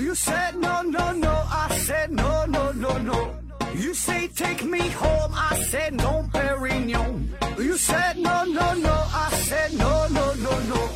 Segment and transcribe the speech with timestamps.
[0.00, 1.30] You said no, no, no.
[1.30, 3.34] I said no, no, no, no.
[3.74, 5.30] You say take me home.
[5.34, 7.28] I said no, Perignon.
[7.58, 8.94] You said no, no, no.
[9.12, 10.88] I said no, no, no, no.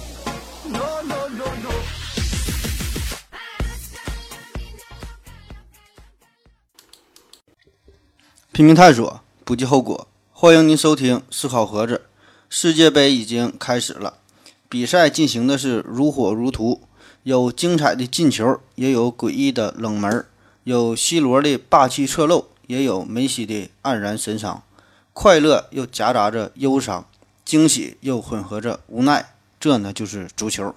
[0.73, 1.71] No, no, no, no.
[8.53, 10.09] 拼命探索，不计后果。
[10.33, 12.07] 欢迎您收听思考盒子。
[12.49, 14.15] 世界杯已经开始了，
[14.71, 16.81] 比赛进行的是如火如荼，
[17.25, 20.27] 有精彩的进球，也有诡异的冷门，
[20.65, 24.63] 有 C 罗的霸气侧漏，也有梅西的黯然神伤。
[25.15, 27.07] 快乐又夹杂着忧伤，
[27.43, 29.33] 惊喜又混合着无奈。
[29.59, 30.75] 这呢就是足球。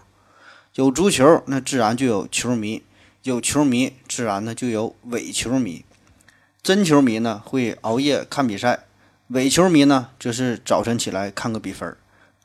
[0.76, 2.82] 有足球，那自然就有球迷；
[3.24, 5.84] 有球迷，自然呢就有伪球迷。
[6.64, 8.86] 真球迷呢会熬夜看比赛，
[9.28, 11.94] 伪球迷呢则是早晨起来看个比分。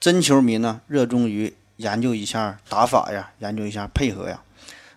[0.00, 4.40] 真球迷呢热衷于研究一下打法呀，研究一下配合呀，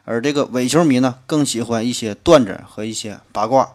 [0.04, 3.68] 而这个伪球迷呢更喜欢一些段子和一些八卦，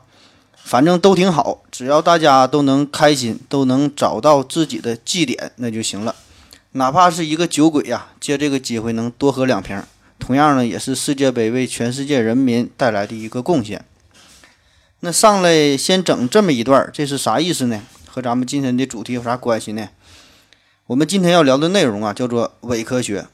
[0.55, 6.15] 反正都挺好，只要大家都能开心，都能找到自己的祭点，那就行了。
[6.73, 9.83] 哪怕是一个酒鬼呀，借这个机会能多喝两瓶，
[10.21, 13.85] 同样呢也是世界杯为全世界人民带来的一个贡献。
[15.01, 17.83] 那上来先整这么一段，这是啥意思呢？
[18.07, 19.89] 和咱们今天的主题有啥关系呢？
[20.91, 23.29] 我们今天要聊的内容啊，叫做伪科学。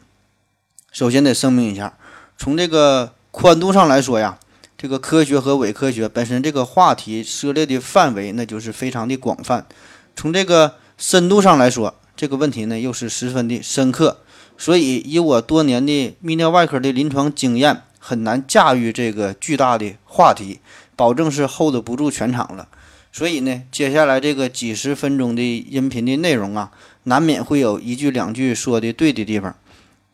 [0.92, 1.96] 首先得声明一下，
[2.36, 4.38] 从这个宽度上来说呀，
[4.76, 9.66] 这个科学和伪科学本身这个话题涉猎的范围那就是非常的广泛。
[10.14, 14.18] 从这个深度上来说，这个问题呢又是十分的深刻。
[14.58, 20.60] 所以以我多年的泌尿外科的临床经验，很难驾驭这个巨大的话题。
[20.94, 22.68] 保证是 hold 不住全场了，
[23.10, 26.70] 所以呢，接下来这个几十分钟的音频的内容啊，
[27.08, 29.56] 难免会有一句两句说的对的地方，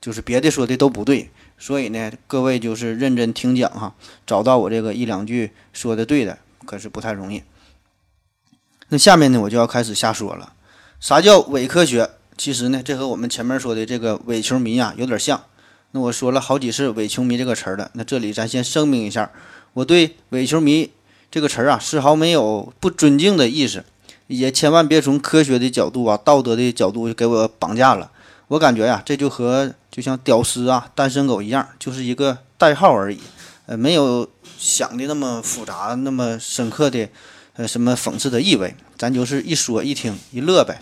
[0.01, 1.31] 就是别的说的都不对。
[1.59, 3.95] 所以呢，各位就是认真听讲哈，
[4.27, 7.43] 找到我这个一两句说的对的，可是不太容易。
[8.89, 10.53] 那下面呢，我就要开始瞎说了。
[11.01, 12.11] 啥叫伪科学？
[12.37, 15.45] 其实呢，这和我们前面说的这个伪球迷啊有点像。
[15.93, 19.31] 那我说了好几次伪球迷这个词儿了，那这里咱先声明一下。
[19.75, 20.91] 我对伪球迷
[21.31, 23.85] 这个词儿啊，丝毫没有不尊敬的意思，
[24.37, 28.11] 也千万别从科学的角度啊、道德的角度给我绑架了。
[28.49, 33.19] 我感觉呀，这就和就像屌丝啊、单身狗一样，就是一个代号而已，
[33.67, 34.29] 呃，没有
[34.59, 37.09] 想的那么复杂、那么深刻的
[37.55, 38.75] 呃什么讽刺的意味。
[38.99, 40.81] 咱就是一说一听一乐呗。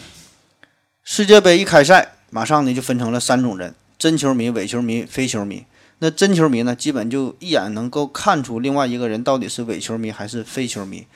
[1.03, 5.65] 世界杯一开赛，马上呢就分成了三种人：真球迷、伪球迷、非球迷。
[6.01, 11.07] 那真球迷呢，基本就一眼能够看出另外一个人到底是伪球迷还是非球迷，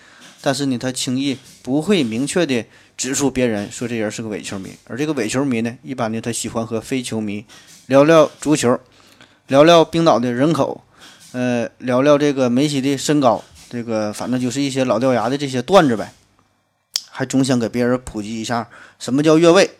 [0.44, 2.66] 但是呢，他轻易不会明确的
[2.98, 4.70] 指出别人说这人是个伪球迷。
[4.86, 7.46] 而这个伪球迷呢，一般呢，他喜欢和非球迷
[7.86, 8.78] 聊聊足球，
[9.46, 10.84] 聊聊冰岛的人口，
[11.32, 16.12] 呃，聊聊这个梅西的身高，这个反正就是一些老掉牙的这些段子呗，
[17.08, 18.68] 还总想给别人普及一下
[18.98, 19.70] 什么叫越位。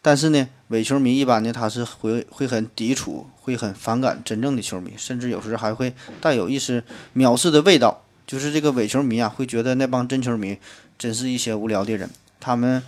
[0.00, 6.82] 但是呢，伪球迷一般呢，他是会会很抵触，会很反感真正的球迷，甚至有时还会带有一丝
[7.14, 8.05] 藐视的味道。
[8.26, 10.58] 就是这个伪球迷啊，会觉得那帮真球迷
[10.98, 12.10] 真是一些无聊的人，
[12.40, 12.82] 他们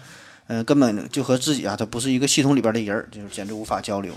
[0.49, 4.13] 嗯根本就和自己啊，他不是一个系统里边的人，就是简直无法交流。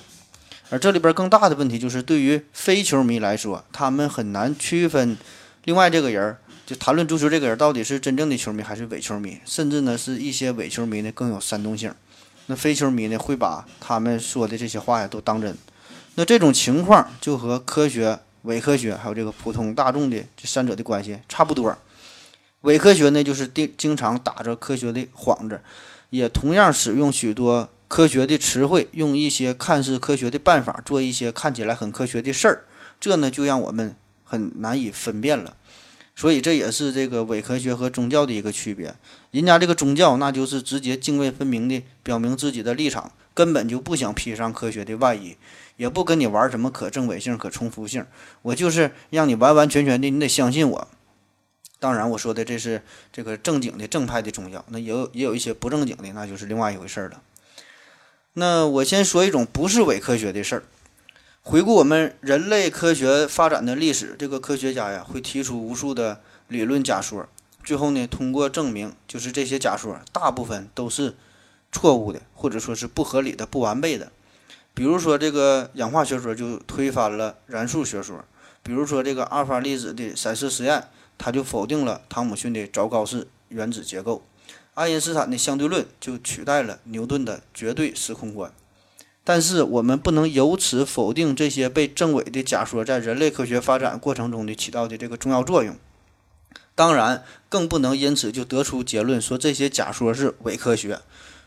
[0.69, 5.17] 而这里边更大的问题就是，对于非球迷来说，他们很难区分
[5.65, 11.93] 另外这个人，就谈论足球这个人到底是真正的球迷还是伪球迷，甚至呢是一些伪球迷呢更有煽动性。
[12.47, 15.55] 那非球迷呢，会把他们说的这些话呀都当真。
[16.15, 21.77] 那这种情况就和科学、伪科学还有这个普通大众的这三者的关系差不多。
[22.61, 25.61] 伪科学呢，就是定经常打着科学的幌子，
[26.09, 32.65] 也同样使用许多科学的词汇，用一些看似科学的办法做一些看起来很科学的事儿。
[32.99, 35.57] 这呢，就让我们很难以分辨了。
[36.15, 38.93] 所以这也是这个伪科学和宗教的一个区别。
[39.31, 45.35] 人家这个宗教，那就是直接泾渭分明的表明自己的立场，根本就不想披上科学的外衣，
[45.81, 48.05] 也不跟你玩什么可证伪性、可重复性。
[48.43, 50.87] 我就是让你完完全全的，你得相信我。
[51.79, 57.23] 当然，我说的这是这个正经的正派的宗教，那也有也有一些不正经的，那就是另外一回事了。
[58.33, 60.63] 那我先说一种不是伪科学的事儿。
[61.41, 67.27] 回顾我们人类科学发展的历史，这个科学家呀会提出无数的理论假说，
[67.63, 71.15] 最后呢通过证明，就是这些假说大部分都是
[71.71, 74.11] 错误的，或者说是不合理的、不完备的。
[74.73, 78.23] 比如说这个氧化学说就推翻了燃素学说，
[78.63, 80.87] 比如说这个阿尔法粒子的散射实验，
[81.17, 84.23] 它就否定了汤姆逊的糟糕式原子结构，
[84.73, 88.51] 爱因斯坦的相对论就取代了牛顿的绝对时空观。
[89.23, 95.77] 但是我们不能由此否定这些被证伪的假说在人类科学发展过程中的起到的这个重要作用。
[96.73, 100.99] 当然，更不能因此就得出结论说这些假说是伪科学。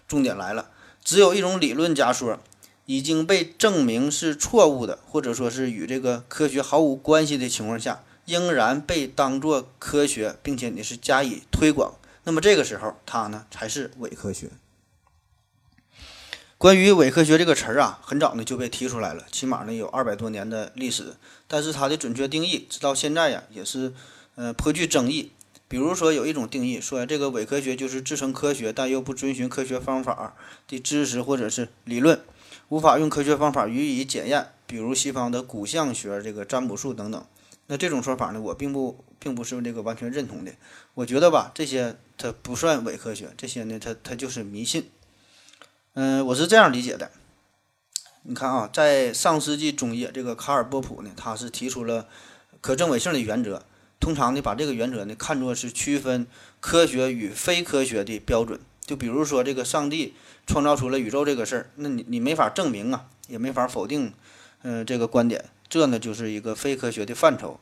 [0.06, 0.70] 重点来了，
[1.02, 2.38] 只有一种理论假说
[2.86, 11.94] 已经被证明是错误的，或者说是与这个科学毫无关系的情况下，仍然被当作科学，并且你是加以推广。
[12.24, 14.50] 那么这个时候，它呢才是伪科学。
[16.56, 21.14] 关于伪科学这个词儿啊，很早呢就被提出来了，起码呢有二百多年的历史。
[21.46, 23.92] 但是它的准确定义，直到现在呀，也是
[24.36, 25.32] 呃颇具争议。
[25.68, 30.34] 比如说有一种定义说，这个伪科学就是自称科学但又不遵循科学方法
[30.68, 32.20] 的知识或者是理论，
[32.74, 34.48] 无法用科学方法予以检验。
[34.66, 37.24] 比如西方的骨相学、这个占卜术等等。
[37.68, 40.50] 那这种说法呢，我并不并不是这个完全认同的。
[40.94, 44.90] 我觉得吧，这些它不算伪科学，这些呢，它它就是迷信。
[45.92, 47.12] 嗯，我是这样理解的。
[48.24, 52.08] 你看啊，在上世纪中叶，这个卡尔波普呢，他是提出了
[52.60, 53.62] 可证伪性的原则。
[54.00, 56.26] 通常呢，把这个原则呢看作是区分
[56.58, 58.58] 科学与非科学的标准。
[58.86, 60.14] 就比如说，这个上帝
[60.46, 64.12] 创造出了宇宙这个事儿，那你你没法证明啊，也没法否定，
[64.62, 67.58] 嗯，这个观点，这呢就是一个非科学的范畴。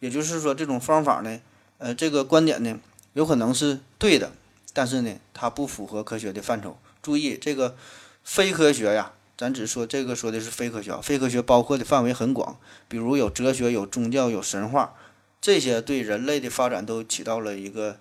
[0.00, 1.40] 也就是说，这种方法呢，
[1.78, 2.78] 呃，这个观点呢
[3.14, 4.32] 有可能是对的，
[4.72, 6.78] 但是呢，它不符合科学的范畴。
[7.00, 7.74] 注意这个
[8.22, 14.94] 非科学呀，咱只说这个说的是非科学，非科学包括的范围很广，比如有哲学、有宗教、有神话，
[15.40, 17.98] 这些对人类的发展都起到了一个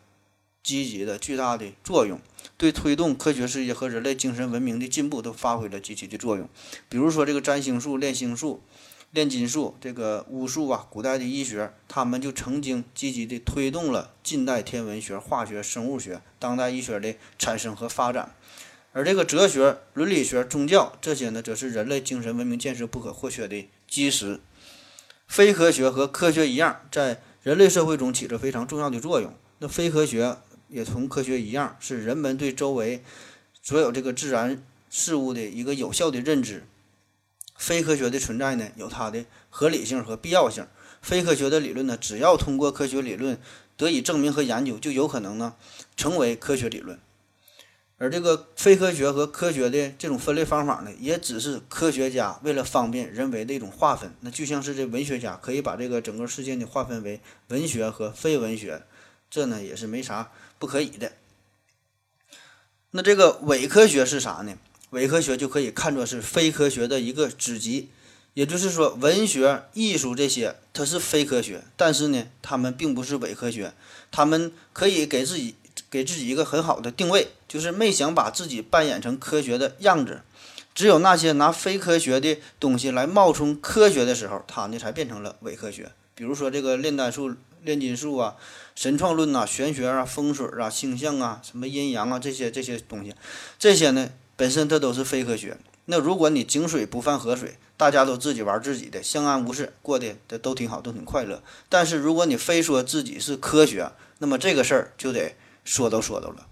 [0.68, 2.20] 积极的、巨大的作用，
[2.58, 6.50] 对推动科学事业和人类精神文明的进步都发挥了积极的作用。
[6.90, 8.62] 比如说这个占星术、炼星术、
[9.12, 18.36] 炼金术、这个巫术啊，古代的医学，他们就曾经积极的推动了近代天文学、化学、生物学、当代医学的产生和发展。
[18.92, 24.42] 而这个哲学、伦理学、宗教这些呢，则是人类精神文明建设不可或缺的基石。
[25.28, 29.34] 非科学和科学一样，在人类社会中起着非常重要的作用。
[29.60, 30.38] 那非科学
[30.70, 33.04] 也同科学一样，是人们对周围
[33.62, 36.64] 所有这个自然事物的一个有效的认知。
[37.58, 40.68] 非科学的存在呢，有它的合理性和必要性。
[41.02, 43.40] 非科学的理论呢，只要通过科学理论
[43.76, 45.56] 得以证明和研究，就有可能呢
[45.96, 47.00] 成为科学理论。
[48.00, 54.14] 而这个非科学和科学的这种分类方法呢，也只是科学家为了方便人为的一种划分。
[54.22, 58.84] 那就像是这文学家可以把这个整个世界呢划分为文学和非文学，
[59.32, 61.12] 这呢也是没啥不可以的。
[62.92, 64.58] 那这个伪科学是啥呢？
[64.92, 67.90] 伪科学就可以看作是非科学的一个子集，
[68.34, 73.74] 也就是说，文学、艺术这些它是非科学，但是呢，他们并不是伪科学，
[74.12, 75.56] 他们可以给自己。
[75.92, 80.22] 给自己一个很好的定位，就是没想把自己扮演成科学的样子。
[80.74, 85.92] 只有那些拿非科学的东西来冒充科学的时候，它呢才变成了伪科学。
[86.16, 88.36] 比如说这个炼丹术、炼金术啊、
[88.76, 93.14] 神创论呐、玄学啊、风水啊、星象啊、什么阴阳啊这些这些东西，
[93.58, 95.58] 这些呢本身它都是非科学。
[95.86, 101.42] 那如果你井水不犯河水，大家都自己玩自己的，相安无事，过得都挺好，都挺快乐。
[101.70, 105.36] 但是如果你非说自己是科学，那么这个事儿就得。
[105.68, 106.48] 说都说到了，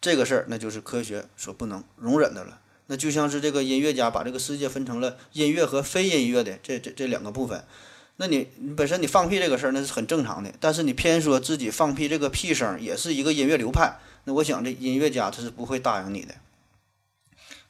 [0.00, 2.60] 这个事儿那就是科学所不能容忍的了。
[2.86, 7.64] 那就像是这个音乐家把这个世界分成了音乐和非音乐的这这这两个部分。
[8.16, 16.34] 那你你本身你放屁这个事儿那是很正常的，但是你偏说自己放屁这个屁声也是一个音乐流派，那我想这音乐家他是不会答应你的。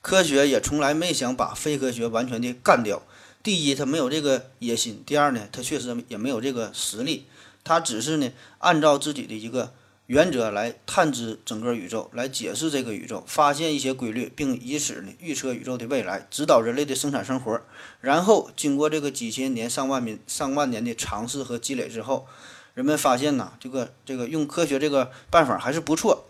[0.00, 3.03] 科学也从来没想把非科学完全的干掉。
[3.43, 7.26] 第一，他没有这个野心；第二呢，他确实也没有这个实力。
[7.65, 9.73] 他只是呢按照自己的一个。
[10.07, 17.61] 原则来探知整个宇宙，来解释这个宇宙，发现一些规律，并以此呢预测宇宙的未来，指导人类的生产生活。
[18.01, 22.29] 然后经过这个几千年、上万年、上万年的尝试和积累之后，
[22.75, 26.29] 人们发现呐，这个这个用科学这个办法还是不错，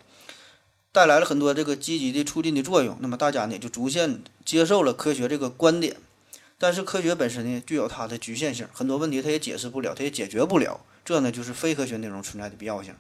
[0.91, 2.97] 带来了很多这个积极的促进的作用。
[3.01, 5.97] 那么大家呢就逐渐接受了科学这个观点。
[6.59, 10.81] 但是科学本身呢具有它的局限性，很多问题它也解释不了，它也解决不了。
[11.05, 12.95] 这呢就是非科学内容存在的必要性。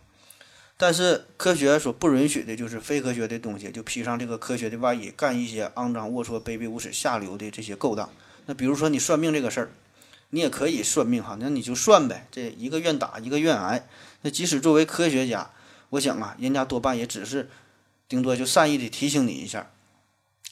[0.79, 8.11] 但是科学所不允许的就是非科学的东西，就披上这个科学的外衣，干一些肮脏、龌龊、卑鄙、无耻、下流的这些勾当。
[8.45, 9.71] 那比如说你算命这个事儿，
[10.31, 13.89] 你也可以算命哈，那你就算呗，这一个愿打一个愿挨。
[14.21, 15.51] 那即使作为科学家，
[15.91, 17.49] 我想啊，人家多半也只是
[18.07, 19.71] 顶多就善意的提醒你一下，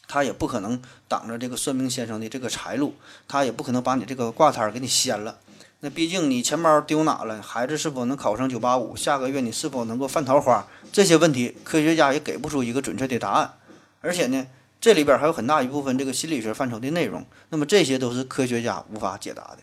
[0.09, 2.95] 他也不可能挡着这个算命先生的这个财路，
[3.29, 5.39] 他也不可能把你这个挂摊儿给你掀了。
[5.85, 7.43] 那毕竟你钱包丢哪了？
[7.43, 8.97] 孩子是否能考上九八五？
[8.97, 10.67] 下个月你是否能够犯桃花？
[10.91, 13.53] 这些问题，科学家也给不出一个准确的答案。
[14.01, 14.47] 而且呢，
[14.81, 17.23] 这里边还有很大一部分这个心理学范畴的内容。
[17.51, 19.59] 那么这些都是科学家无法解答的。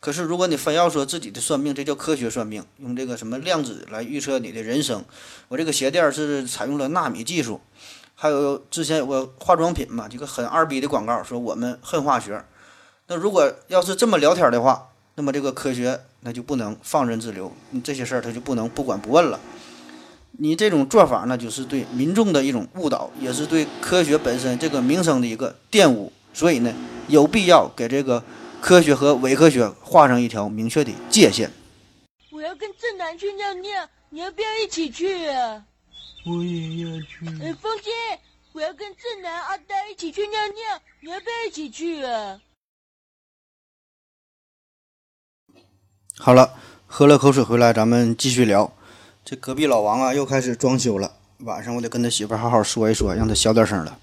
[0.00, 5.04] 可是如果你非要说自己的算命，这叫科学算命，用这个什么量子来预测你的人生。
[5.46, 7.60] 我这个鞋垫是采用了纳米技术，
[8.16, 12.44] 还有之前有个化妆品嘛，这个很二逼的广告，说我们恨化学。
[13.06, 17.52] 那如果要是这么聊天的话，那么这个科学那就不能放任自流，
[17.82, 19.38] 这些事儿他就不能不管不问了。
[20.32, 26.12] 你这种做法呢，就是对民众的一种误导，也是对科学本身这个名声的一个玷污。
[26.32, 26.74] 所以呢，
[27.08, 28.22] 有必要给这个。
[28.60, 31.50] 科学和伪科学画上一条明确的界限。
[32.30, 35.62] 我要跟正南去尿尿，你要不要一起去啊？
[36.24, 37.26] 我也要去。
[37.42, 37.90] 哎，风姐，
[38.52, 42.40] 我要跟正南、阿呆一起去尿尿，你要不要一起去啊？
[46.16, 46.50] 好了，
[46.86, 48.72] 喝了口水回来，咱们继续聊。
[49.24, 51.10] 这隔壁老王啊，又开始装修了。
[51.38, 53.98] 晚上我得跟他媳妇好好说一说，让他小点声了。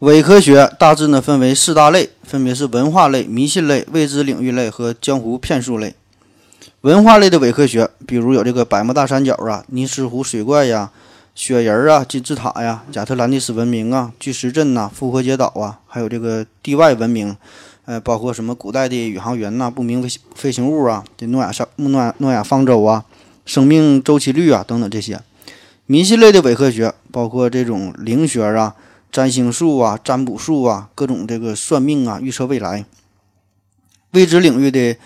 [0.00, 5.94] 伪科学大致呢分为四大类，分别是文化类、迷信类、未知领域类和江湖骗术类。
[6.80, 10.90] 文化类的伪科学，比如有这个百慕大三角啊、尼斯湖水怪呀、
[11.36, 17.36] 雪人啊、金字塔呀、亚特兰蒂斯文明啊、巨石阵呐、复活节岛啊，还有这个地外文明，
[17.86, 23.04] 呃，包括什么古代的宇航员呐、不明飞飞行物啊、这诺亚上诺亚诺亚方舟啊、
[23.46, 25.18] 生命周期率啊等等这些。
[25.86, 28.76] 迷信类的伪科学，包括这种灵学啊。
[29.12, 32.84] 占星术啊，占卜术啊，各种这个算命啊，预测未来。
[34.10, 34.96] 未知领域的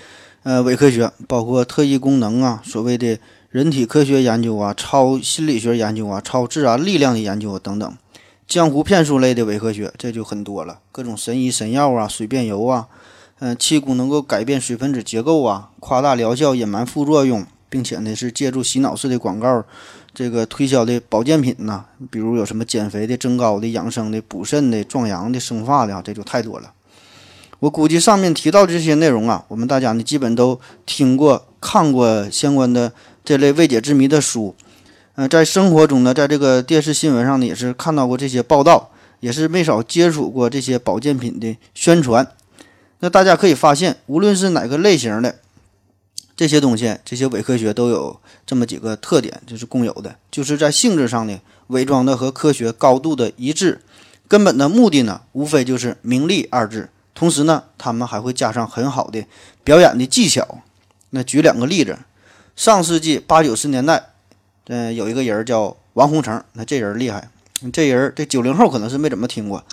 [0.42, 3.20] 呃伪科学，包括特异功能啊，所谓的
[3.50, 7.96] 人体科学研究啊，超心理学研究啊，超自然力量的研究等等。
[8.50, 12.88] 江湖骗术类的伪科学，这就很多了，各种神医神药啊，水变油啊，
[13.38, 19.62] 嗯，气功能够改变水分子结构啊，夸大疗效，隐瞒副作用，并且呢是借助洗脑式的广告。
[20.12, 26.72] 这个推销的保健品呐，比如有什么减肥的、增高的、养生的、补肾的、壮阳的、生发的啊，这就太多了。
[27.60, 32.92] 我估计上面提到的这些内容啊，我们大家呢基本都听过、看过相关的
[33.24, 34.56] 这类未解之谜的书。
[35.20, 42.26] 嗯，在生活中呢，在这个电视新闻上呢，也是看到过这些报道，也是没少接触过这些保健品的宣传。
[43.00, 45.36] 那大家可以发现，无论是哪个类型的。
[46.34, 53.82] 这些东西，这些伪科学都有这么几个特点，就是共有的，就是在性质上呢，伪装的和科学高度的一致，
[54.26, 56.88] 根本的目的呢，无非就是名利二字。
[57.14, 59.22] 同时呢，他们还会加上很好的
[59.62, 60.62] 表演的技巧。
[61.10, 61.98] 那举两个例子，
[62.56, 64.12] 上世纪八九十年代，
[64.72, 67.28] 嗯，有一个人叫王洪成，那这人厉害，
[67.72, 69.64] 这人这九零后可能是没怎么听过，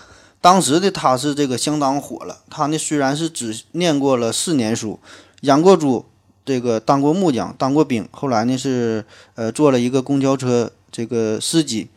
[0.41, 2.39] 当时的他是这个相当火了。
[2.49, 4.99] 他呢虽然是只念过了四年书，
[5.41, 6.03] 养过猪。
[6.43, 9.03] 这个当过木匠，当过兵，后来呢是
[9.35, 11.89] 呃做了一个公交车这个司机。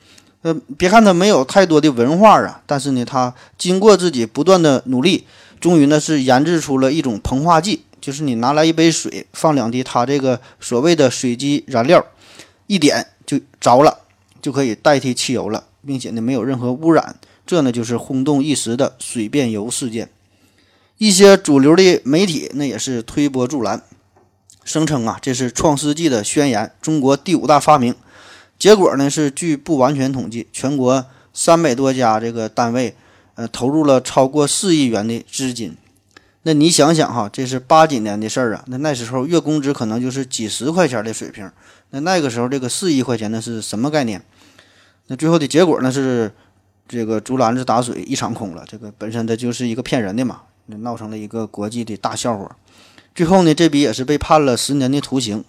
[0.43, 5.25] 呃，别看他没有太多的文化啊，但是呢他经过自己不断的努力，
[5.61, 12.05] 终于呢是研制出了一种膨化剂，就是你拿来一杯水，放两滴他这个所谓的水基燃料，
[12.71, 13.99] 一点就着了，
[14.41, 17.17] 就可以代替汽油了，并且呢没有任何污染。
[17.45, 20.09] 这呢就是轰动一时的水变油事件。
[20.97, 23.83] 一些主流的媒体那也是推波助澜。
[24.63, 27.93] 声称啊，这是《创世纪》的宣言，中国第五大发明。
[28.57, 32.95] 结果呢是，据不完全统计，全国三百多家这个单位，
[33.35, 35.77] 呃，投入了超过四亿元的资金。
[36.43, 38.65] 那你想想哈，这是八几年的事儿啊。
[38.69, 41.51] 那那时候月工资可能就是几十块钱的水平。
[41.91, 44.23] 那那个时候这个四亿块钱那是什么概念？
[45.09, 46.33] 那最后的结果呢是，
[46.89, 48.65] 这个竹篮子打水一场空了。
[48.67, 52.57] 这个本身它就是一个骗人的嘛，闹成了一个国际的大笑话。
[53.15, 55.45] 最后呢，这笔也是被判了十年的徒刑。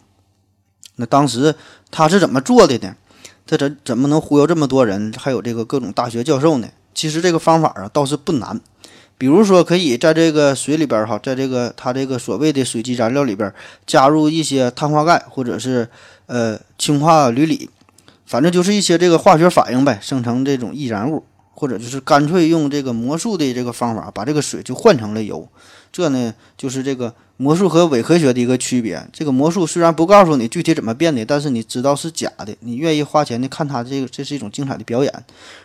[0.95, 1.55] 那当时
[1.89, 2.95] 他是怎么做的呢？
[3.45, 6.67] 他怎怎么能忽悠这么多人，还有这个各种大学教授呢？
[6.93, 8.59] 其实这个方法啊倒是不难，
[9.17, 13.51] 比如说可以在这个水里边哈，在这个他这个所谓的水基燃料里边
[13.85, 15.89] 加入一些碳化钙或者是
[16.31, 17.69] 呃氢化铝锂，
[18.25, 25.45] 反正就是一些这个化学反应呗，生成这种易燃物，或者就是干脆用这个魔术的这个方法把这个水就换成了油。
[25.91, 29.05] 这呢，就是这个魔术和伪科学的一个区别。
[29.11, 35.13] 这个魔术虽然不告诉你具体怎么变的，但是你知道是假的，你愿意花钱的看它这个，这是一种精彩的表演。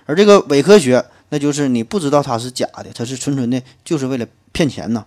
[0.04, 5.04] 而这个伪科学，那就是你不知道它是假的，它是纯纯的，就是为了骗钱呐。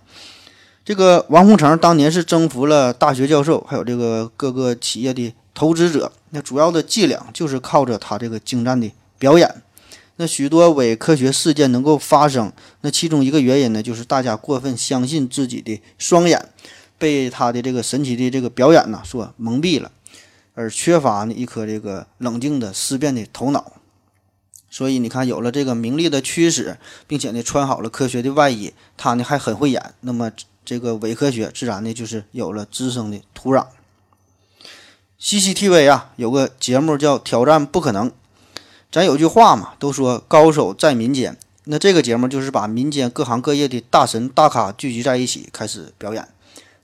[0.82, 9.62] 这个王洪成当年是征服了大学教授，还有这个各个企业的投资者，那主要的伎俩就是靠着他这个精湛的表演。
[10.16, 12.50] 那许多伪科学事件能够发生，
[12.80, 16.48] 那其中一个原因呢，就是大家过分相信自己的双眼，
[16.96, 19.92] 被他的这个神奇的这个表演呢所蒙蔽了，
[20.54, 23.74] 而缺乏呢一颗这个冷静的思辨的头脑。
[24.70, 30.32] 所以你看，有了这个名利的驱使，并且呢穿好了科学的外衣，他呢还很会演，那么
[30.64, 33.66] 这个伪科学自然呢就是有了滋生的土壤。
[35.22, 38.08] CCTV 啊有个节目叫《挑战不可能》，
[38.90, 41.36] 咱有句话嘛，都说高手在民间。
[41.64, 46.26] 那这个节目就是把民间各行各业的大神大咖聚集在一起开始表演。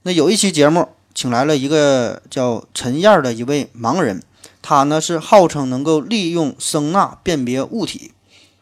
[0.02, 4.22] 那有一期节目请来了一个叫陈燕的一位盲人，
[4.60, 8.12] 他呢是号称能够利用声呐辨别物体。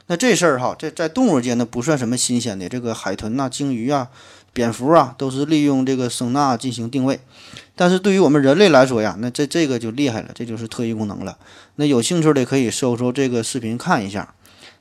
[0.07, 4.09] 那这事儿哈，这在动物界呢不算什么新鲜的，这个海豚呐、鲸鱼啊、
[4.55, 7.21] 蝙蝠啊都是利用这个声呐进行定位。
[7.77, 11.37] 但是对于我们人类来说呀，那这这个就厉害了，这就是特异功能了。
[11.75, 14.33] 那有兴趣的可以搜搜这个视频看一下。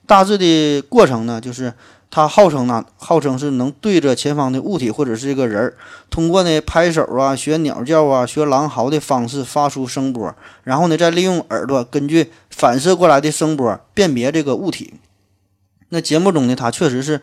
[0.05, 1.73] 大致的过程呢，就是
[2.11, 5.73] 它号称呢，号称是能对着前方的物体或者是这个人儿，
[6.09, 14.93] 通过呢拍手啊、学鸟叫啊、学狼嚎的方式发出声波，然后呢再利用耳朵根据反射过来的声波辨别这个物体。
[15.89, 17.21] 那节目中呢，它确实是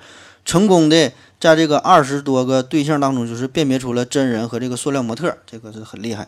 [0.50, 6.26] 成功的在这个二十多个对象当中，就是辨别出了真人和这个塑料模特，这个是很厉害。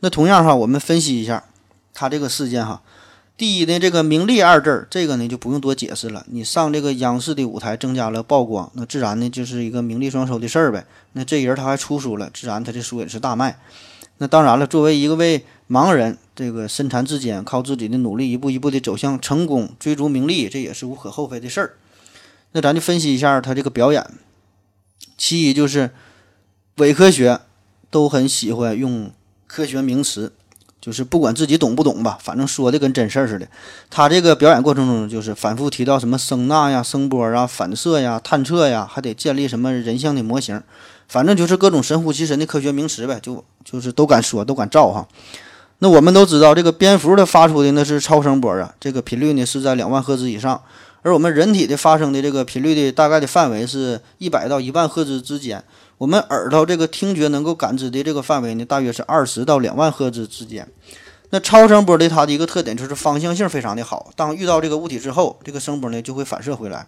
[0.00, 1.44] 那同样哈，我们分析一下
[1.94, 2.82] 他这个事件哈。
[3.36, 6.26] 第一呢，这个名利二字，这个呢就不用多解释了。
[6.28, 10.84] 你上这个央视的舞台，增加了曝光，那自然呢就是一个名利双收的事儿呗。
[11.12, 13.60] 那这人他还出书了，自然他这书也是大卖。
[14.18, 21.74] 那当然了，作为一个位盲人，这个身残志坚，靠自己的努力一步一步的走向成功，追逐名利，这也是无可厚非的事儿。
[22.52, 24.06] 那咱就分析一下他这个表演。
[25.16, 25.90] 其一就是
[26.76, 27.40] 伪科学
[27.90, 29.10] 都很喜欢用
[29.46, 30.32] 科学名词。
[30.80, 33.46] 就是不管自己懂不懂吧，反正说的跟真事儿似的。
[33.90, 40.62] 他这个表演过程中，就是反复提到什么声呐呀、声波啊、反射呀、探测呀，还得建立什么人像的模型，
[41.06, 45.06] 反正就是各种神乎其神的科学名词呗，就就是都敢说，都敢造哈。
[45.80, 50.62] 那我们都知道，这个蝙蝠它发出的那是超声波啊，这个频率呢是在两万赫兹以上，
[51.02, 55.62] 而我们人体的发生的这个频率的大概的范围是一百到一万赫兹之间。
[55.98, 60.66] 我们耳朵这个听觉能够感知的这个范围呢，大约是二十到两万赫兹之间。
[61.30, 66.86] 那超声波的它的一个特点就是方向性非常的好，当遇到这个物体之后，这个声波呢就会反射回来。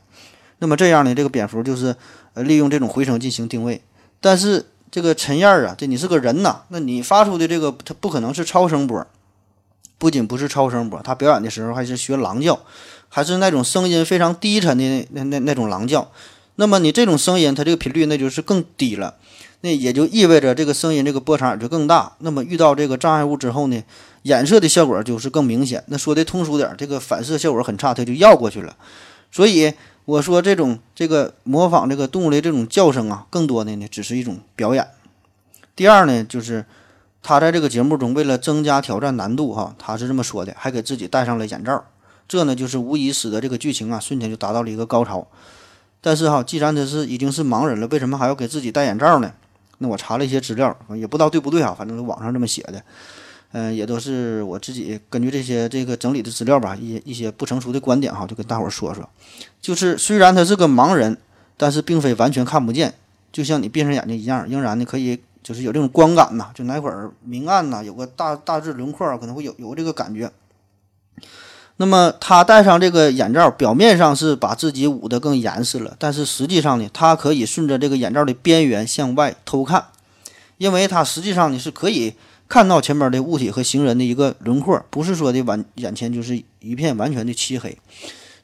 [0.58, 1.94] 那么这样呢，这个蝙蝠就是
[2.34, 3.82] 呃利用这种回声进行定位。
[4.20, 9.06] 但是这个陈燕儿啊，这你是个人呐，那你发出的这个它不可能是超声波，
[10.02, 12.58] 不仅不是超声波，他表演的时候还是学狼叫，
[13.08, 16.10] 还是那种声音非常低沉的那那那种狼叫。
[16.56, 19.14] 那么你这种声音，它这个频率那就是更低了，
[19.60, 22.14] 那也就意味着这个声音这个波长也就更大。
[22.18, 23.80] 那么遇到这个障碍物之后呢，
[24.24, 25.84] 衍射的效果就是更明显。
[25.86, 28.74] 那说的通俗点，这个反射效果很差，它就绕过去了。
[29.30, 29.72] 所以
[30.04, 34.84] 我说这种这个模仿这个动物的这种叫声啊，更多的呢只是一种表演。
[35.76, 36.64] 第二呢，就是
[37.22, 41.84] 他在这个节目中为了增加挑战难度哈，他是这么说的，还给自己戴上了眼罩。
[42.26, 45.26] 这呢就是无疑使得这个剧情啊瞬间就达到了一个高潮。
[46.00, 49.32] 但是哈，既然他是已经是盲人了，为什么还要给自己戴眼罩呢？
[49.78, 52.82] 那我查了一些资料，也不知道对不对啊，反正网上这么写的，
[53.52, 59.08] 嗯，也都是我自己根据这些这个整理的资料吧，一些一些不成熟的观点哈，就跟大伙说说。
[59.60, 61.18] 就是虽然他是个盲人，
[61.56, 62.94] 但是并非完全看不见，
[63.30, 70.30] 就像你闭上眼睛一样，仍然呢可以就是有这种光感呐，就哪块儿明暗呐，有个大大致轮廓，可能会有有这个感觉。
[71.78, 79.86] 那么他戴上这个眼罩，表面上是把自己捂得更严实了，但是实际上呢，他可以顺着这个眼罩的边缘向外偷看，
[80.58, 82.14] 因为他实际上呢是可以
[82.48, 87.76] 看到前面的物体和行人的一个轮廓，不是说的完眼前就是一片完全的漆黑。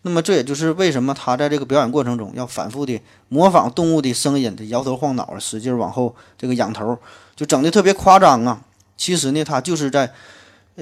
[0.02, 6.98] 那么这也就是为什么他在这个表演过程中要反复的模仿动物的声音，他摇头晃脑，使劲往后这个仰头，
[7.34, 8.62] 就整的特别夸张啊。
[8.96, 10.12] 其实呢，他就是在。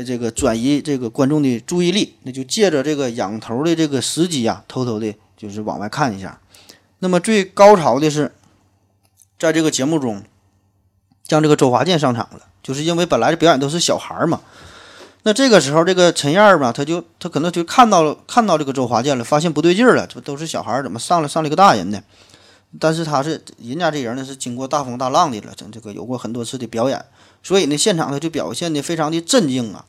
[0.05, 6.39] 这个转移这个观众的注意力，那就借着这个仰头的这个时机啊，偷偷的，就是往外看一下。
[6.99, 8.31] 那么最高潮的是，
[9.39, 10.23] 在这个节目中，
[11.23, 14.43] 将这个周华健上场了，就是因为本来的表演都是小孩嘛。
[15.27, 22.01] 那这个时候，这个陈燕儿吧，他就他可能就看到了看到这个周华健了，发现不对劲儿了，这都是小孩儿，怎么上来上来个大人呢？
[22.79, 27.05] 但是他是人家这人呢，是经过大风大浪的了，整这个有过很多次的表演。
[27.43, 29.85] 所以呢，现场他就表现的非常的镇静啊，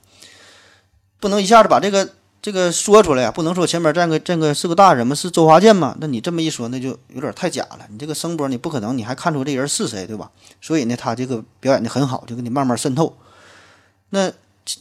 [1.20, 2.10] 不能一下子把这个
[2.42, 5.96] 这个说出来呀，不能说前面站个站个是个大人嘛，是周华健嘛？
[6.02, 7.86] 那你这么一说，那就有点太假了。
[7.92, 10.32] 你这个声波你不可能，你还看出这人是谁，对吧？
[10.60, 13.16] 所以呢，他这个表演的很好，就给你慢慢渗透。
[14.10, 14.32] 那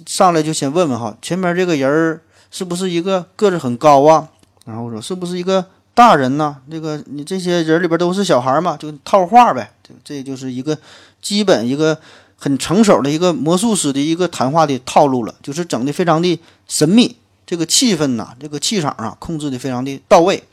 [0.06, 2.20] 上来就先问问哈，前面这个人
[2.50, 4.28] 是不是一个个子很高啊？
[4.64, 6.56] 然后说是不是一个大人呢？
[6.70, 8.76] 这个你这些人里边都是小孩嘛？
[8.76, 10.76] 就套话呗，这这就是一个
[11.20, 11.98] 基本一个。
[12.38, 20.44] 很成熟的一个魔术师的一个谈话的套路了，就是整的非常的神秘，这个气氛呐、这个气场啊，控制的非常的到位。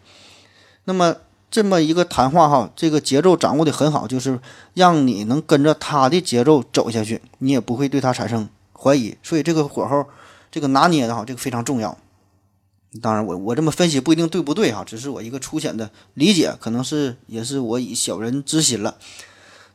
[0.85, 1.13] 那么
[1.51, 4.39] 这么一个谈话哈，这个节奏掌握的很好，就是
[4.75, 8.47] 让你能跟着他的节奏走下去，你也不会对他产生
[8.83, 9.15] 怀疑。
[9.23, 10.05] 所以这个火候，
[10.51, 11.97] 这个拿捏的哈，这个非常重要。
[13.01, 18.97] 当然我，我这么分析不一定对不对哈，只是我一个粗浅的理解，可能是也是我以小人之心了。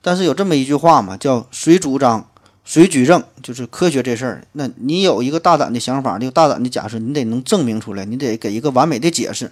[0.00, 2.30] 但是有这么一句话嘛，叫“谁主张
[2.64, 4.46] 谁举证”，就是科学这事儿。
[4.52, 9.50] 那你有一个大胆的想法，就大胆的假设，你得能证明出来，你得给一个完美的解释。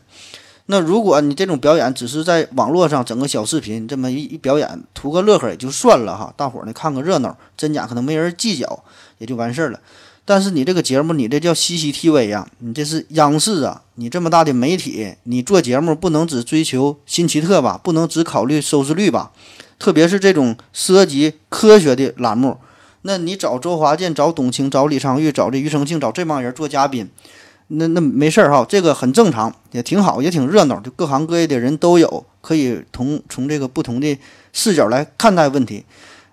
[0.67, 8.83] 那如果你这种表演只是在网络上整个小视频这么一一表演，图个乐呵也就算了哈，大伙儿呢看个热闹，真假可能没人计较，
[9.19, 9.81] 也就完事儿了。
[10.25, 19.31] 但是你这个节目，你这叫 CCTV 呀，你这是央视啊，你这么大的媒体，你做节目不能只追求新奇特吧，不能只考虑收视率吧？
[19.79, 22.59] 特别是这种涉及科学的栏目，
[23.03, 27.09] 那你找周华健、找董卿、找李昌钰、找这庾澄庆、找这帮人做嘉宾，
[27.69, 34.17] 那那没事儿哈，这个很正常，也挺好，也挺热闹，就各行各业的人都有，可以从从这个不同的
[34.53, 35.85] 视角来看待问题。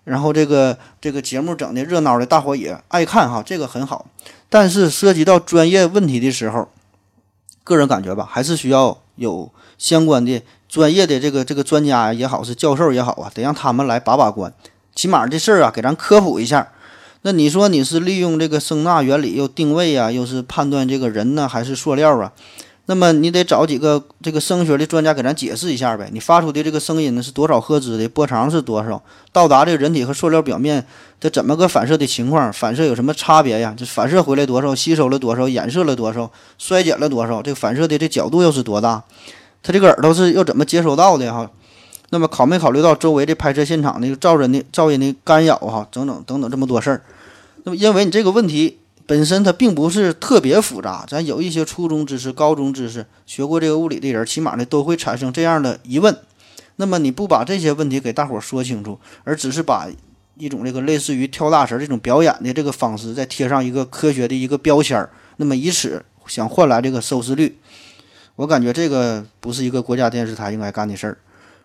[0.03, 4.05] 然后这个这个节目整的热闹的，大伙也爱看哈，这个很好。
[4.49, 6.69] 但是涉及到专业问题的时候，
[7.63, 14.53] 个人感觉吧，还是需要有相关的专业的这个这个专家也好，是教授也好啊，得让他们来把把关。
[14.93, 16.69] 起码这事儿啊，给咱科普一下。
[17.25, 22.33] 那你说你是利用这个声纳原理又定位啊，又是判断这个人呢，还是塑料啊？
[22.87, 26.09] 那么你得找几个这个声学的专家给咱解释一下呗。
[26.11, 30.85] 你发出的这个声音呢是多少赫兹的，波长是多少，到达这个人体和塑料表面
[31.17, 32.51] 这怎么个反射的情况？
[32.51, 33.73] 反射有什么差别呀？
[33.77, 37.41] 这反射回来多少，吸收了多少，衍射了多少，衰减了多少？
[37.41, 39.01] 这个反射的这角度又是多大？
[39.61, 41.49] 它这个耳朵是又怎么接收到的哈？
[42.13, 45.85] 那么考没考虑到周围的拍摄现场的噪人的噪音的干扰哈？
[45.91, 47.01] 等等等等这么多事儿。
[47.63, 48.77] 那么因为你这个问题。
[49.05, 56.17] 本身它并不是特别复杂，咱有一些初中知识、高中知识学过这个物理的人，起码呢都会产生这样的疑问。
[56.77, 59.89] 那么你不把这些问题给大伙儿说清楚，而只是把
[60.37, 67.57] 一种这个类似于跳大神这种表演的这个方式再贴上一个科学的一个标签儿，那么以此想换来这个收视率，
[68.37, 71.17] 我感觉这个不是一个国家电视台应该干的事儿。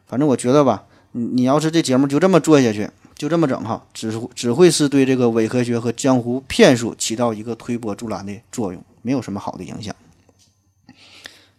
[0.08, 2.90] 反正我觉得吧，你你要是这节目就这么做下去。
[3.14, 9.92] 就这么整哈，只只会是对这个伪科学和江湖骗术起到一个推波助澜的作用，没有什么好的影响。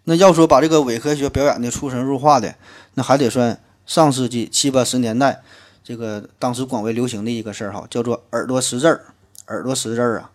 [0.06, 2.56] 那要说把这个伪科学表演的出神入化的，
[2.94, 5.42] 那还得算上世纪七八十年代
[5.84, 9.08] 这个当时广为流行的一个事儿哈，叫做耳朵识字儿。
[9.48, 10.32] 耳朵识字儿啊，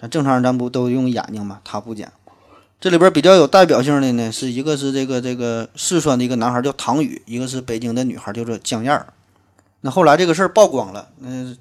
[0.00, 1.60] 咱正常人咱不都用眼睛吗？
[1.64, 2.08] 他不讲。
[2.80, 9.12] 这里边比较有代表性的呢，是一个是这个这个四川的一个男孩叫唐宇，一个是北京的女孩叫做江燕儿。
[9.80, 11.56] 那后来这个事儿曝光了，那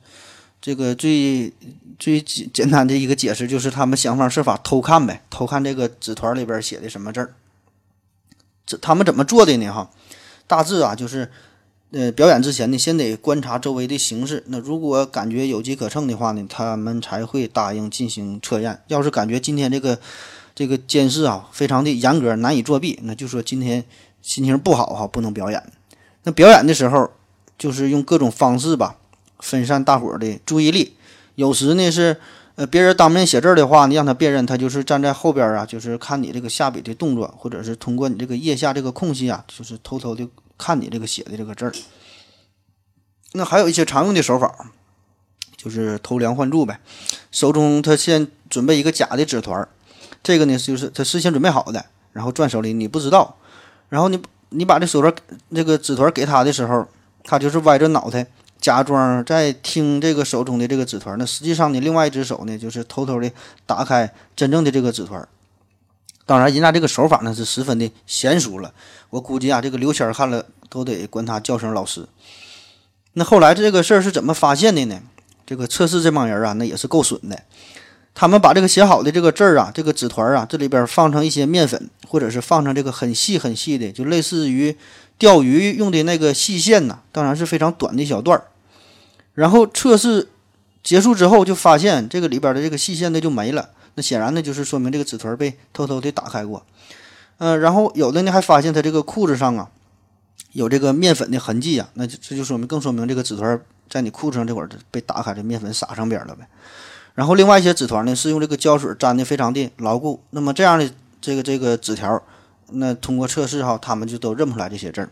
[0.61, 1.51] 这个最
[1.97, 7.33] 最简简单的一个解释就是他们想方设法偷看呗，偷看这个纸团里边写的什么字。
[8.67, 9.71] 这他们怎么做的呢？
[9.71, 9.89] 哈，
[10.45, 11.31] 大致啊就是，
[11.91, 14.43] 呃，表演之前呢，先得观察周围的形势。
[14.47, 18.83] 那如果感觉有机可乘的话呢，他们才会答应进行测验。
[18.87, 19.97] 要是感觉今天这个
[20.57, 23.85] 这个监视啊非常的严格，难以作弊，那就说今天
[24.23, 25.63] 心情不好哈，不能表演。
[26.23, 27.11] 那表演的时候。
[27.59, 28.97] 就是用各种方式吧，
[29.39, 30.95] 分散大伙儿的注意力。
[31.33, 32.15] 有时呢是，
[32.53, 41.73] 呃，别人当面写字的话，你让他辨认，他就是站在后边啊，就是看你这个下笔的动作，或者是通过你这个腋下这个空隙啊，就是偷偷的看你这个写的这个字儿。
[43.33, 44.71] 那还有一些常用的手法，
[45.55, 46.79] 就是偷梁换柱呗。
[47.31, 49.67] 手中他先准备一个假的纸团，
[50.27, 53.37] 这个呢就是他事先准备好的，然后攥手里你不知道，
[53.87, 55.13] 然后你你把这手团
[55.55, 56.85] 这个纸团给他的时候。
[57.29, 58.25] 他就是歪着脑袋，
[58.57, 61.17] 假装在听这个手中的这个纸团。
[61.19, 63.29] 那实际上呢，另外一只手呢，就是偷偷的
[63.65, 65.27] 打开真正的这个纸团。
[66.25, 68.71] 当然，人家这个手法呢是十分的娴熟了。
[69.09, 72.07] 我估计啊，这个刘谦看了都得管他叫声老师。
[73.11, 75.01] 那后来这个事儿是怎么发现的呢？
[75.45, 77.37] 这个测试这帮人啊，那也是够损的。
[78.19, 84.75] 他们把这个写好的这个字儿啊，这个纸团儿啊，这里边放上一些面粉，或者是放上这个很细很细的，就类似于。
[85.19, 88.45] 钓鱼用的那个细线呢，当然是非常短的小段儿。
[89.33, 90.29] 然后测试
[90.83, 93.69] 结束之后，就发现这个里边的这个细线呢就没了。
[93.95, 96.63] 那显然呢，就是说明这个纸团被偷偷的打开过。
[97.39, 99.69] 嗯，然后有的呢还发现他这个裤子上啊
[100.51, 106.47] 有这个面粉的痕迹啊，那就这就说明更说明这个纸团在你裤子上这会儿被打开，这面粉撒上边了呗。
[107.17, 110.21] 然后另外一些纸团呢是用这个胶水粘的非常的牢固。
[110.29, 110.87] 那么这样的
[111.19, 112.21] 这个这个纸条。
[112.69, 115.09] 那通过测试哈，他们就都认不出来这些字儿。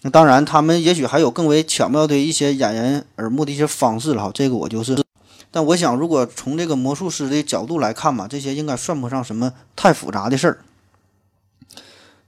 [0.00, 4.30] 那当然，他们也许还有更为巧妙的一些掩人耳目的一些方式了哈。
[4.34, 5.00] 这个我就是
[5.52, 10.58] 但我想，如果从这个魔术师的角度来看嘛，这些应该算不上什么太复杂的事儿。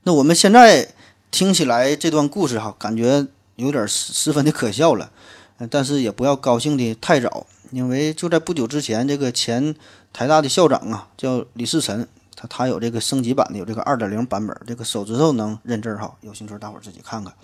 [0.04, 0.94] 那我们现在
[1.32, 5.10] 听起来这段故事哈，感觉有点十十分的可笑了，
[5.68, 9.74] 但是也不要高兴的太早，因为就在不久之前，这个前
[10.12, 12.06] 台大的校长啊，叫李世臣，
[12.36, 17.34] 他他有这个升级版的，有这个二点零版本，这个手指头能认字哈，有兴趣大伙儿自己看看。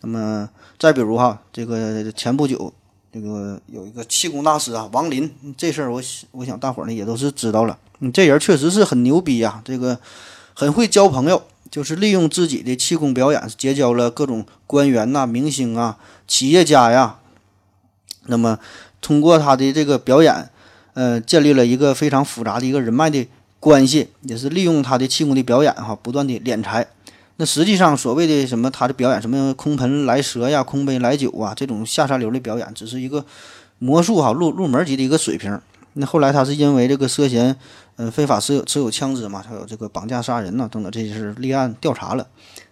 [0.00, 2.72] 那么再比如哈，这个前不久。
[3.12, 7.76] 这个有一个气功大师啊，王林，这事儿我我想大伙儿呢也都是知道了。
[7.98, 9.98] 你这人确实是很牛逼呀、这个
[10.54, 17.18] 很会交朋友，就是利用自己的气功表演结交了各种官员呐、明星啊、企业家呀。
[18.26, 18.60] 那么
[19.00, 20.48] 通过他的这个表演，
[20.94, 23.26] 呃，建立了一个非常复杂的一个人脉的
[23.58, 26.86] 关系，也是利用他的气功的表演哈，不断的敛财。
[27.36, 33.24] 那实际上，所谓的什么他的表演，什么空盆来蛇呀、空杯来酒啊，这种下三流的表演，只是一个
[33.78, 35.58] 魔术哈入入门级的一个水平。
[35.94, 37.56] 那后来他是因为这个涉嫌
[37.96, 42.26] 呃非法持有持有枪支嘛，还有这个绑架杀人呐、等等这些事立案调查了。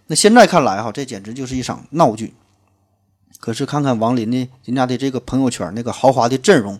[0.06, 2.34] 那现在看来哈，这简直就是一场闹剧。
[3.38, 6.79] 可是看看王林的人家的这个朋友圈那个豪华的阵容，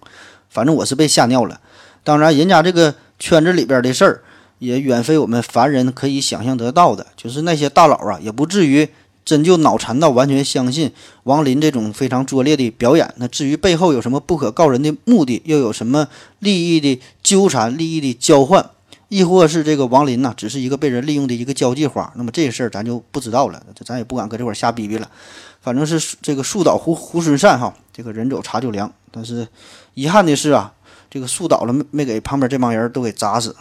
[0.51, 1.61] 反正我是被吓尿了。
[2.05, 4.23] 当然，人家这个圈子里边的事儿。
[4.61, 8.89] 也远非我们凡人可以想象得到的，就是那些大佬啊，也不至于
[9.25, 10.91] 真就脑残到完全相信
[11.23, 13.09] 王林这种非常拙劣的表演。
[13.19, 16.09] 那至于背后有什么不可告人的目的，又有什么
[16.41, 18.69] 利益的纠缠、利益的交换，
[19.09, 25.09] 亦或是这个王林呢、只是一个被人利用的一个交际花，那么这事儿咱就不知道了，咱也不敢搁这块瞎逼逼了。
[25.61, 28.93] 反正是这个树倒猢猢狲散哈，这个人走茶就凉。
[29.11, 29.47] 但是
[29.95, 30.75] 遗憾的是啊，
[31.11, 33.57] 这个树倒了没没给旁边这帮人都给砸死。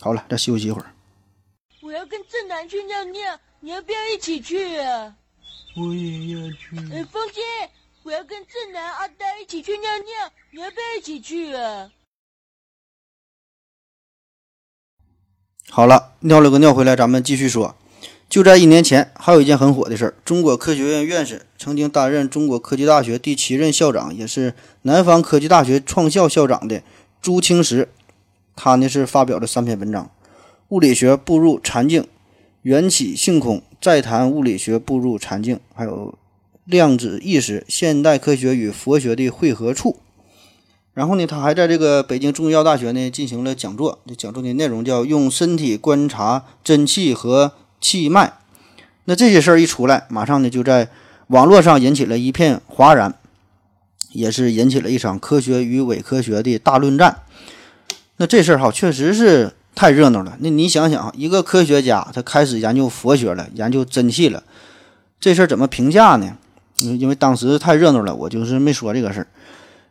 [0.00, 0.92] 好了，再休息一会儿。
[1.82, 5.14] 我要跟正南去尿尿，你要不要一起去啊？
[5.76, 6.76] 我也要去。
[6.92, 7.40] 哎，风姐，
[8.02, 11.90] 我要跟正南、阿呆一起去尿尿，你要不要一起去啊？
[15.70, 17.74] 好了，尿了个尿回来，咱们继续说。
[18.28, 26.82] 就在一年前，还有一件很火的事儿：中国科学院院士、曾经担任中国科技大学第七任校长，也是南方科技大学创校校长的
[27.22, 27.88] 朱清时。
[28.56, 30.04] 他呢是发表了三篇文章，
[30.68, 32.02] 《物理学步入禅境》，
[32.62, 36.14] 《缘起性空再谈物理学步入禅境》，还有
[36.64, 39.90] 《量子意识：现代科学与佛学的汇合处》。
[40.94, 47.52] 然后呢，他还在这个北京中医药大学呢进行了讲座，这讲座的内容叫“用身体观察真气和
[47.86, 48.32] 气脉”。
[49.08, 50.88] 那这些事儿一出来，马上呢就在
[51.28, 53.14] 网络上引起了一片哗然，
[54.10, 57.18] 也是引起了一场科学与伪科学的大论战。
[58.16, 60.36] 那这事儿哈，确实是太热闹了。
[60.40, 64.42] 那你想想，一个科学家他开始研究佛学了，研究真气了，
[65.20, 66.36] 这事儿怎么评价呢？
[66.78, 69.26] 因为当时太热闹了，我就是没说这个事儿。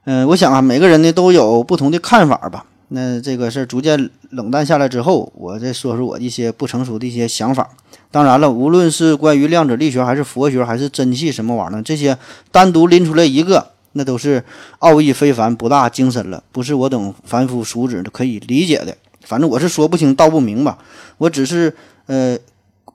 [0.04, 2.66] 嗯、我想啊，每个人呢都有不同的看法吧。
[2.90, 7.70] 那这个事儿逐渐冷淡下来之后，我再说说我一些不成熟的一些想法。
[8.12, 12.18] 当然了，无论是关于量子力学，还是佛学，还是真气什么玩意儿，这些
[12.52, 14.44] 单独拎出来一个，那都是
[14.80, 18.96] 奥义非凡，博大精深了，不是我等凡夫俗子可以理解的。
[19.22, 20.78] 反正我是说不清道不明吧，
[21.18, 21.74] 我只是
[22.06, 22.38] 呃，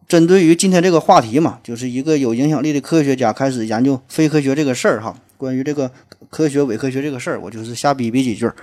[0.06, 5.14] 针对于今天这个话题嘛，就是一个有影响力的科学家开始研究非科学这个事儿哈。
[5.36, 5.90] 关于这个
[6.30, 8.54] 科学伪科学这个事儿，我就是瞎逼逼几句儿。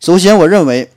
[0.00, 0.90] 首先，我认为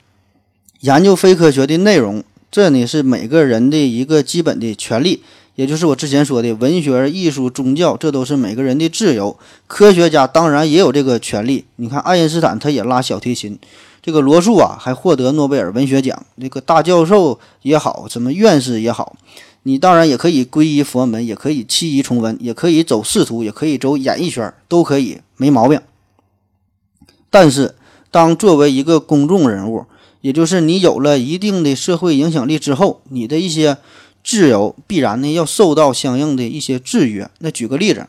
[0.80, 5.22] 研究非科学的内容，这呢是每个人的一个基本的权利，
[5.56, 9.38] 也就是我之前说的文学、艺术、宗教，这都是每个人的自由。
[9.68, 11.66] 科学家当然也有这个权利。
[11.76, 13.60] 你看，爱因斯坦他也拉小提琴，
[14.02, 19.18] 这个罗素啊还获得诺贝尔文学奖，这个大教授也好，什么院士也好，
[19.64, 25.82] 你当然也可以皈依佛门，也可以弃医从文，也可以走仕途，也可以走演艺圈，都可以，没毛病。
[27.30, 27.76] 但是，
[28.14, 29.86] 当作为一个公众人物，
[30.22, 33.76] 也就是你有了一定的社会影响力之后，你的一些
[34.24, 37.28] 自由必然呢要受到相应的一些制约。
[37.40, 38.06] 那举个例子，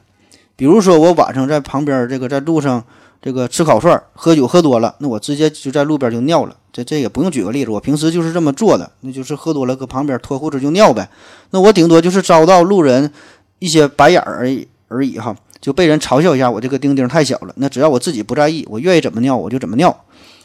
[0.57, 2.85] 比如说我晚上在旁边这个在路上
[3.23, 6.55] 这个吃烤串，喝酒喝多了，那我直接就在路边就尿了。
[6.71, 11.09] 这这也不用举个例子，我平时就是这么做的，那就是喝多了搁旁边脱裤子就尿呗。
[11.51, 13.11] 那我顶多就是遭到路人
[13.59, 17.55] 一些白眼而已而已哈，就被人嘲笑一下我这个丁丁太小了。
[17.57, 20.05] 那只要我自己不在意，我愿意怎么尿我就怎么尿。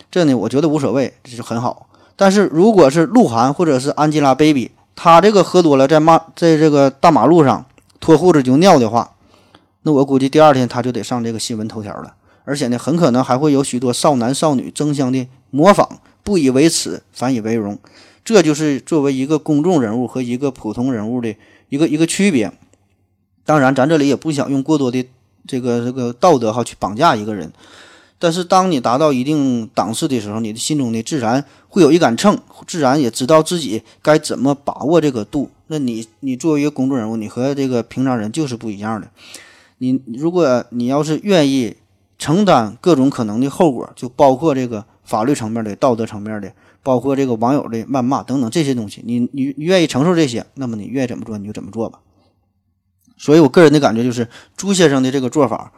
[0.09, 1.89] 这呢，我觉得无所谓，这是很好。
[2.15, 7.65] 但是如果是鹿晗或者是 Angelababy，他这个喝多了在马在这个大马路上
[7.99, 9.11] 脱裤子就尿的话，
[9.81, 12.13] 那我估计第二天他就得上这个新闻头条了。
[12.45, 17.77] 而且呢，很可能还会有许多少男少女争相的模仿，不以为耻，反以为荣。
[18.23, 21.35] 这就是作为一个公众人物和一个普通人物的
[21.67, 22.49] 一个一个区别。
[23.49, 25.03] 当然，咱这里也不想用过多的
[25.47, 27.51] 这个这个道德哈去绑架一个人。
[28.19, 35.49] 但是当你达到一定档次的时候，你的心中呢自然会有一杆秤，自然也知道自己该怎么把握这个度。
[35.65, 39.07] 那你你作为一个公众人物，你和这个平常人就是不一样的。
[39.79, 41.75] 你如果你要是愿意
[42.19, 51.99] 承担各种可能的后果，就包括这个法律层面的、道德层面的，包括这个网友的谩骂等等这些东西，你你愿意承受这些，那么你愿意怎么做你就怎么做吧。
[53.19, 54.27] 所以我个人的感觉就是
[54.57, 55.71] 朱先生的这个做法，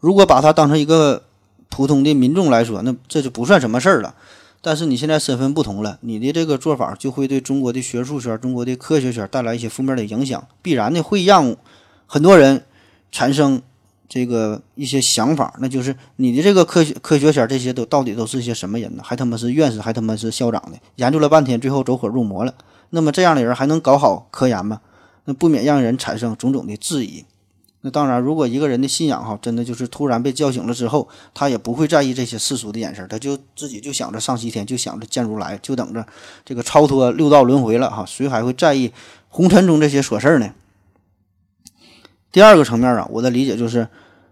[0.00, 1.24] 如果把他当成一个
[1.68, 4.14] 普通的民众来说，那这就不算什么事儿了。
[4.62, 11.54] 但是你现在身份不同了，你的这个做法就会对中国的学术圈、中国的科学圈带来一些负面的影响，必然的会让
[12.06, 12.64] 很多人
[13.12, 13.60] 产生
[14.08, 19.02] 这个一些想法，那就是你的这个科学科学圈这些都到底都是些什么人呢？
[19.04, 22.54] 还他妈是院士，还他妈是校长的，研究了半天，最后走火入魔了。
[22.90, 24.80] 那么这样的人还能搞好科研吗？
[25.24, 27.24] 那不免让人产生种种的质疑。
[27.86, 36.06] 那当然，如果一个人的信仰哈，真的就是突然被叫醒了之后，他也不会在意这些世俗的眼神，他就自己就想着上西天，就想着见如来，就等着
[36.46, 38.90] 这个超脱六道轮回了哈，谁还会在意
[39.28, 40.54] 红尘中这些琐事呢？
[42.32, 43.86] 第二个层面啊，我的理解就是，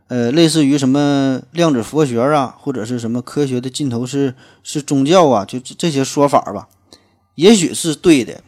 [0.08, 6.68] 呃，类似于什么量子佛学啊，或者是什么科学的尽头是是宗教啊，就这些说法吧，
[7.34, 8.42] 也许是对的。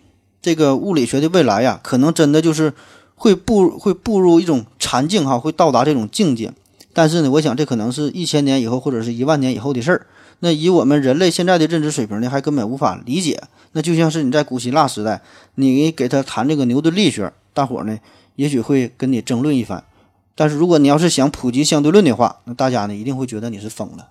[0.44, 2.74] 这个物理学的未来呀，可能真的就是
[3.14, 6.52] 会步会步入一种禅境哈，会到达这种境界。
[6.92, 10.06] 但是呢，我想这可能是一千年以后或者是一万年以后的事儿。
[10.40, 13.42] 那以我们人类现在的认知水平呢，还根本无法理解。
[13.72, 15.22] 那就像是你在古希腊时代，
[15.54, 17.98] 你给他谈这个牛顿力学，大伙儿呢
[18.36, 19.82] 也许会跟你争论一番。
[20.34, 24.08] 但是如果你要是想普及相对论的话，那大家呢一定会觉得你是疯了。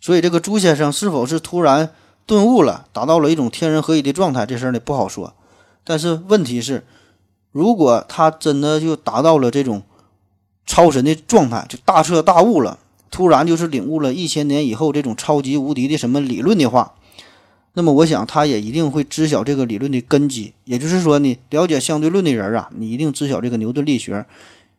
[0.00, 1.90] 所以这个朱先生是否是突然
[2.26, 5.34] 顿悟了，达到了一种天人合一的状态，这事儿呢不好说。
[5.84, 6.84] 但是问题是，
[7.50, 9.82] 如果他真的就达到了这种
[10.64, 12.78] 超神的状态，就大彻大悟了，
[13.10, 16.94] 突然就是领悟了一千年以后这种超级无敌的什么理论的话，
[17.74, 20.52] 那么我想他也一定会知晓这个理论的根基。
[20.64, 24.24] 也就是说，你了解相对论的人啊，你一定知晓这个牛顿力学。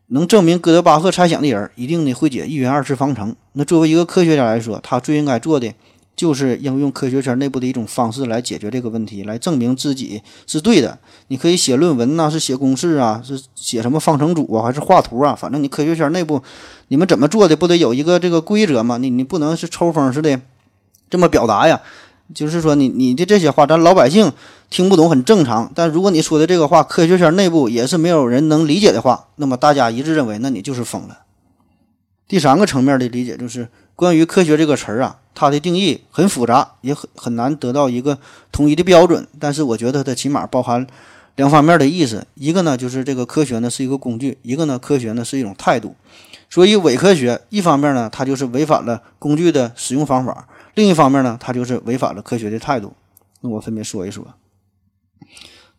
[0.07, 3.35] 能证明哥德巴赫猜想的人，一定呢会解一元二次方程。
[3.53, 5.73] 那作为一个科学家来说，他最应该做的
[6.15, 10.99] 就是应用科学圈内部的一种方式来解决这个问题，来证明自己是对的。
[11.27, 15.35] 你可以写论文呐、是写公式啊，是写什么方程组啊，还是画图啊？
[15.35, 16.41] 反正你科学圈内部
[16.89, 18.97] 你们怎么做的，不得有一个这个规则吗？
[18.97, 20.39] 你你不能是抽风似的
[21.09, 21.81] 这么表达呀。
[22.33, 24.31] 就是说你你的这些话，咱老百姓
[24.69, 25.69] 听不懂很正常。
[25.75, 31.19] 但如果你说的这个话，科学圈内部也是没有人能理解的话，那么大家一致认为，那你就是疯了。
[32.27, 38.17] 第三个层面的理解就是关于科学这个词儿啊，它的定义很复杂，也很很难得到一个
[38.51, 39.27] 统一的标准。
[39.39, 40.85] 但是我觉得它起码包含
[41.35, 45.95] 两方面的意思，一个呢就是这个科学呢是一个工具，一个呢科学呢是一种态度。
[46.49, 50.47] 所以伪科学一方面呢，它就是违反了工具的使用方法。
[50.75, 52.93] 另一方面呢，它就是违反了科学的态度。
[53.41, 54.27] 那我分别说一说。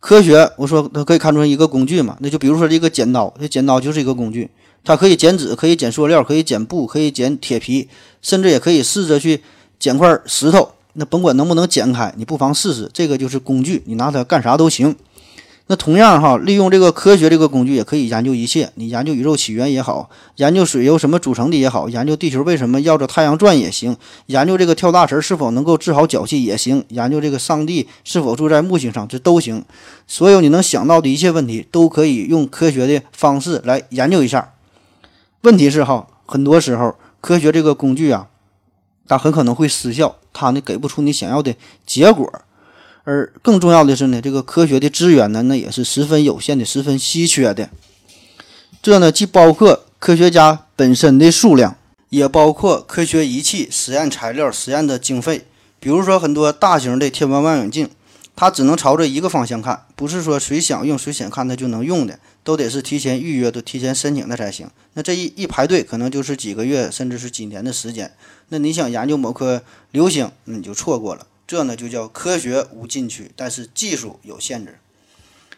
[0.01, 4.51] 科学，我说它可以看出一个工具嘛，那就比如说这个剪刀，这剪刀就是一个工具，
[4.85, 7.89] 它可以剪纸，可以剪塑料，可以剪布，可以剪铁皮，
[8.21, 9.43] 甚至也可以试着去
[9.79, 10.73] 剪块石头。
[10.93, 14.95] 那甭管能不能剪开，你不妨试试，这个就是工具，你拿它干啥都行。
[15.67, 18.71] 那同样哈，利用这个科学这个工具，也可以研究一切。
[18.75, 29.65] 你研究宇宙起源也好，研究水由什么组成的也好，研究地球为什么绕着太阳转也行，研究这个跳大神是否能够治好脚气也行，研究这个上帝是否住在木星上，这都行。
[30.07, 34.54] 所有你能想到的一切问题，都可以用科学的方式来研究一下。
[35.45, 38.29] 问题是哈，很多时候科学这个工具啊，
[39.07, 41.55] 它很可能会失效，它呢给不出你想要的
[41.85, 42.33] 结果。
[43.03, 47.69] 而更重要的是呢，这个科学的资源呢，那也是十分有限的，十分稀缺的。
[48.83, 51.77] 这呢，既包括科学家本身的数量，
[52.09, 55.47] 也包括科学仪器、实验材料、实验的经费。
[55.79, 57.91] 比如说，很多大型的天文望远镜，
[58.35, 64.71] 它只能朝着一个方向看，不是说谁想用谁想看它就能用的，都得是提前预约都、提前申请的才行。
[64.93, 68.13] 那这一一排队，可能就是几个月，甚至是几年的时间。
[68.51, 71.27] 那你想研究某颗流星，你就错过了。
[71.47, 74.79] 这呢就叫科学无禁区，但是技术有限制。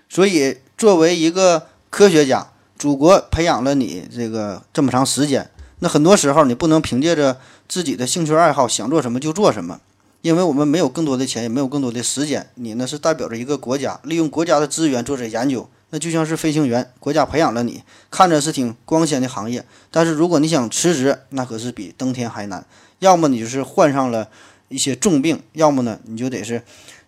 [0.09, 2.47] 所以，作为一个科学家，
[2.79, 9.81] 祖国培养了你这个这么长时间，那很多时候你不能凭借着自己的兴趣爱好想做什么就做什么，
[10.23, 12.49] 因为我们没有更多的钱，也没有更多的时间。
[12.55, 22.67] 你呢是代表着一个国家，利用国家的资源做着研究，那就像是飞行员，国家培养了你，看着是挺光鲜的行业，但是如果你想辞职，那可是比登天还难。
[22.99, 24.29] 要么你就是患上了。
[24.69, 26.61] 一些重病，要么呢，你就得是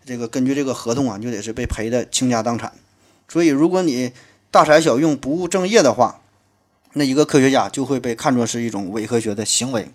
[0.06, 2.72] 这个根据这个合同啊，你就得是被赔的倾家荡产。
[3.26, 4.12] 所以，如果你
[4.52, 6.20] 大材小用、不务正业的话，
[6.92, 9.90] 那一个科学家就会被看作是一种伪科学的行为。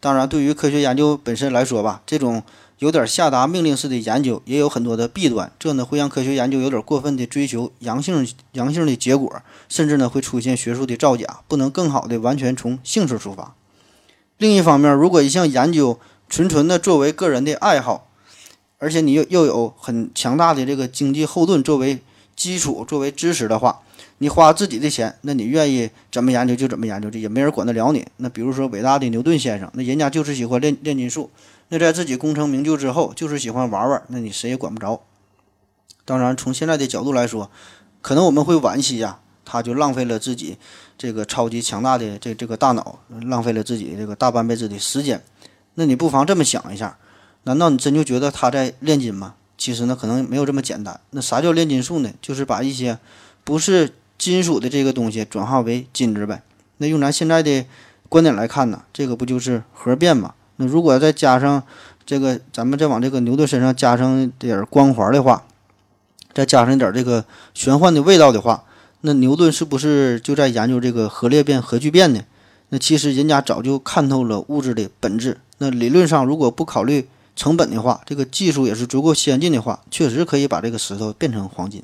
[0.00, 2.42] 当然，对于科学研究本身来说吧，这种
[2.78, 13.54] 有点下达命令式的研究也有很多的弊端，这呢会让科学研究有点过分的追求阳性阳性的结果，甚至呢会出现学术的造假，不能更好的完全从兴趣出发。
[14.38, 15.98] 另一方面，如果一项研究
[16.28, 18.08] 纯纯的作为个人的爱好，
[18.78, 22.00] 而且你又又有很强大的这个经济后盾作为
[22.34, 23.80] 基础、作为支持的话，
[24.18, 28.04] 你花自己的钱，那你愿意怎么研究就怎么研究，这也没人管得了你。
[28.16, 31.30] 那比如说伟大的牛顿先生，那人家就是喜欢炼炼金术，
[31.68, 35.02] 那在自己功成名就之后，就是喜欢玩玩，那你谁也管不着。
[36.04, 37.50] 当然，从现在的角度来说，
[38.02, 40.58] 可能我们会惋惜呀，他就浪费了自己
[40.98, 45.22] 这个超级强大的这这个大脑，浪费了自己这个大半辈子的时间。
[45.74, 46.98] 那你不妨这么想一下，
[47.44, 49.34] 难道你真就觉得他在炼金吗？
[49.56, 51.00] 其实呢，可能没有这么简单。
[51.10, 52.12] 那啥叫炼金术呢？
[52.20, 52.98] 就是把一些
[53.42, 56.42] 不是金属的这个东西转化为金子呗。
[56.76, 57.64] 那用咱现在的
[58.08, 60.34] 观点来看呢，这个不就是核变吗？
[60.56, 61.62] 那如果再加上
[62.06, 65.44] 这个，咱们再往这个牛顿身上加上点儿光环的话，
[66.32, 67.24] 再加上一点这个
[67.54, 68.64] 玄幻的味道的话，
[69.00, 72.20] 那牛顿是不是就在研究这个核裂变、核聚变呢？
[72.70, 75.38] 那其实人家早就看透了物质的本质。
[75.58, 81.82] 那理论上，如果不考虑成本的话，这个技术也是足够先进的话，确实可以把这个石头变成黄金。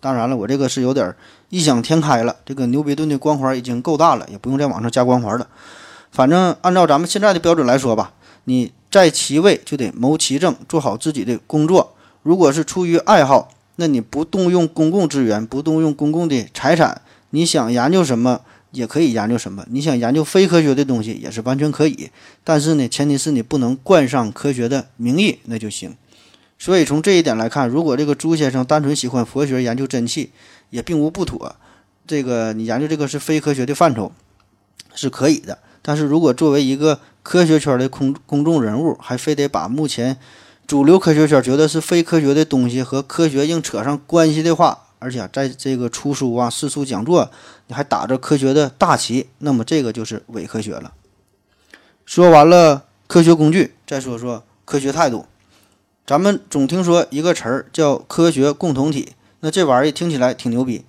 [0.00, 1.14] 当然了，我这个是有点
[1.48, 2.36] 异想天开了。
[2.44, 5.46] 这个牛比顿的光环已经够大了，也不用再往上加光环了。
[6.12, 8.12] 反正按照咱们现在的标准来说吧，
[8.44, 11.94] 你在其位就得谋其政，做好自己的工作。
[12.22, 17.00] 如果是出于爱好，那你不动用公共资源，不动用公共的财产，
[17.30, 18.42] 你想研究什么
[18.72, 19.64] 也可以研究什么。
[19.70, 22.10] 你想研究非科学的东西也是完全可以，
[22.44, 25.96] 但是呢，前提是你不能冠上科学的名义，那就行。
[26.58, 30.30] 所以从这一点来看，如果这个朱先生单纯喜欢佛学、研究真气，
[30.68, 31.56] 也并无不妥。
[32.06, 34.12] 这个你研究这个是非科学的范畴，
[34.94, 35.58] 是可以的。
[35.82, 40.16] 但是如果作为一个科学圈的公公众人物，还非得把目前
[40.66, 47.30] 主流科学圈觉得是非科学的东西和科学硬扯上关系的话，而且在这个出书啊、四处讲座，
[47.66, 50.92] 你还打着科学的大旗，那么这个就是伪科学了。
[52.06, 55.26] 说完了科学工具，再说说科学态度。
[56.06, 60.84] 咱们总听说一个词儿叫科学共同体，那这玩意儿听起来挺牛逼，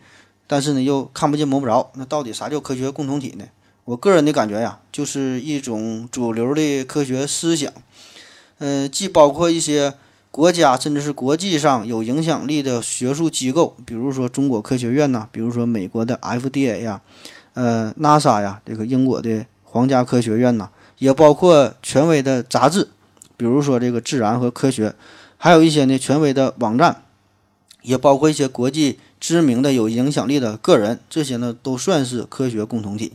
[0.48, 1.91] 但是呢又看不见摸不着。
[1.96, 3.46] 那到底啥叫科学共同体呢？
[3.86, 7.70] 我个人的感觉呀，就是一种主流的科学思想，
[8.58, 9.94] 呃，既包括一些
[10.32, 17.02] 国家甚至是国际上有影响力的学术机构，比如说中国科学院呐，比如说美国的 FDA 呀，
[17.56, 20.70] 呃，NASA 呀，这个英国的皇家科学院呐，
[21.00, 22.88] 也包括权威的杂志，
[23.36, 24.90] 比如说这个《自然》和《科学》，
[25.36, 27.04] 还有一些呢权威的网站，
[27.82, 33.12] 也包括一些国际知名的有影响力的个人，这些呢都算是科学共同体。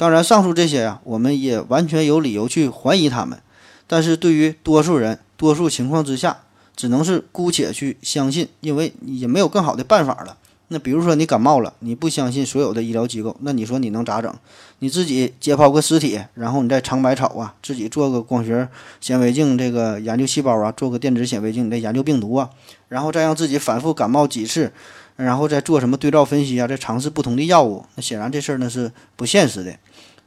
[0.00, 3.38] 当然，上述这些呀，我们也完全有理由去怀疑他们。
[3.86, 6.38] 但是对于多数人，多数情况之下，
[6.74, 10.38] 只能是姑且去相信，因为也没有更好的办法了。
[10.68, 14.34] 那比如说你感冒了，你不相信所有的医疗机构，那你说你能咋整？
[14.78, 18.66] 你自己解剖个尸体，然后你再尝百草啊，自己做个光学
[19.02, 22.48] 显微镜，这个研究细胞啊，做个电子显微镜，你再研究病毒啊，
[22.88, 24.72] 然后再让自己反复感冒几次，
[25.22, 27.84] 然后再做什么对照分析啊，再尝试不同的药物。
[27.94, 29.76] 那显然这事儿呢是不现实的。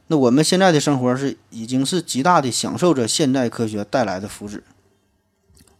[0.08, 4.60] 那我们现在的生活是已经是极大的享受着现代科学带来的福祉。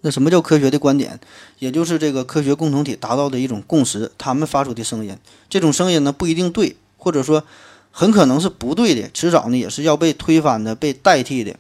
[0.01, 1.19] 那什么叫科学的观点？
[1.59, 5.17] 也就是这个科学共同体达到的一种共识，他们发出的声音，
[5.49, 7.45] 这种声音呢不一定对，或者说
[7.91, 11.57] 很可能是不对的，迟早呢也是要被推翻的、被代替的。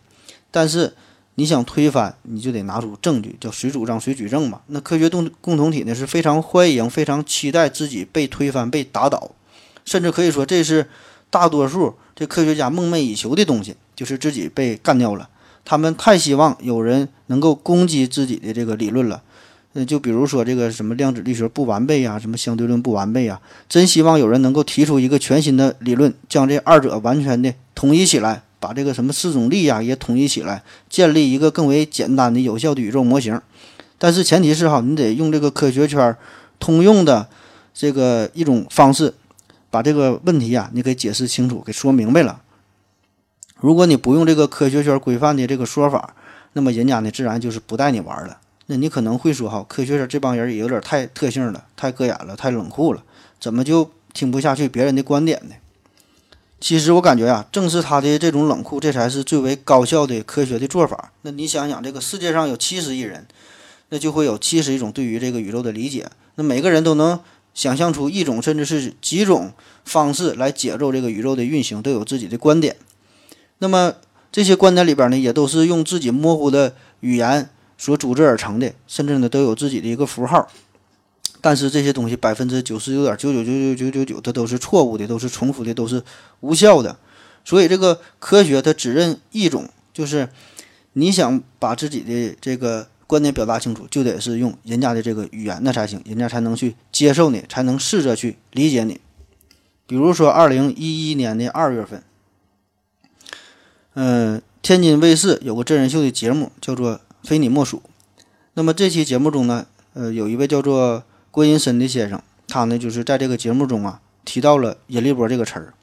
[0.50, 0.94] 但是
[1.36, 4.60] 你想推翻，你就得拿出证据，叫谁主张谁举证嘛。
[4.68, 9.32] 那科学共共同体呢是非常欢迎、非常期待自己被推翻、被打倒，
[9.84, 10.88] 甚至可以说这是
[11.30, 11.94] 大多数。
[12.14, 15.28] 这科学家梦寐以求的东西，就是自己被干掉了。
[15.64, 19.20] 他们太希望有人能够攻击自己的这个理论了。
[19.72, 33.38] 那就比如说这个什么量子力学不完备呀，什么相对论不完备呀，真希望有人能够提出一个全新的理论，将这二者完全的统一起来，把这个什么四种力呀也统一起来，建立一个更为简单的、有效的宇宙模型。
[33.98, 36.16] 但是前提是哈，你得用这个科学圈
[36.58, 37.28] 通用的
[37.74, 39.12] 这个一种方式。
[39.70, 42.40] 把这个问题呀，你给解释清楚，给说明白了。
[43.56, 46.14] 如果你不用这个科学圈规范的这个说法，
[46.52, 48.38] 那么人家呢自然就是不带你玩了。
[48.66, 53.02] 那你可能会说哈，科学圈这帮人也有点太特性了，太膈眼了，太冷酷了，
[53.40, 55.54] 怎么就听不下去别人的观点呢？
[56.64, 61.12] 其实我感觉呀，正是他的这种冷酷，这才是最为高效的科学的做法。
[61.20, 63.26] 那你想想，这个世界上有七十亿人，
[63.90, 67.20] 那就会有七十亿种对于这个宇宙的理解，那每个人都能。
[67.52, 69.52] 想象出一种甚至是几种
[69.84, 72.74] 方式来解构这个宇宙的运行，都有自己的观点。
[73.58, 73.92] 那么
[74.32, 80.48] 这些观点里边呢，也都是用自己模糊的语言所组织而成的，甚至呢都有自己的一个符号。
[81.44, 86.02] 但是这些东西百分之九十九点九九九九九九九，它都是错误的，都是重复的，都是
[86.40, 86.96] 无效的。
[87.44, 90.26] 所以这个科学它只认一种，就是
[90.94, 98.98] 你想把自己的这个观点表达清楚，就得是用人家的这个语言那才行，人家才能去接受你，才能试着去理解你。
[99.86, 102.02] 比如说二零一一年的二月份，
[103.92, 107.82] 嗯、天津卫视有个真人秀的节目叫做《非你莫属》。
[108.54, 115.74] 那么这期节目中呢，呃，有一位叫做郭银深的先生，他呢就是在这个节目中啊提到了引力波这个词儿。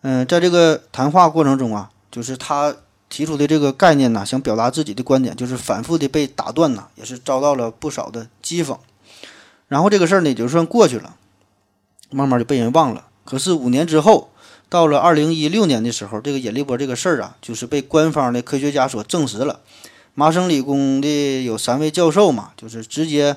[0.00, 2.74] 嗯、在这个谈话过程中啊，就是他
[3.08, 8.76] 提出的这个概念呢，想表达自己的观点，就是反复的被打断呐，也是遭到了不少的讥讽。
[9.68, 11.14] 然后这个事儿呢，也就算过去了，
[12.10, 13.06] 慢慢就被人忘了。
[13.24, 14.30] 可是五年之后，
[14.68, 19.60] 到了二零一六年的时候，这个引力波这个事儿啊，就是被官方的科学家所证实了。
[20.14, 23.36] 麻省理工的有三位教授嘛，就是直接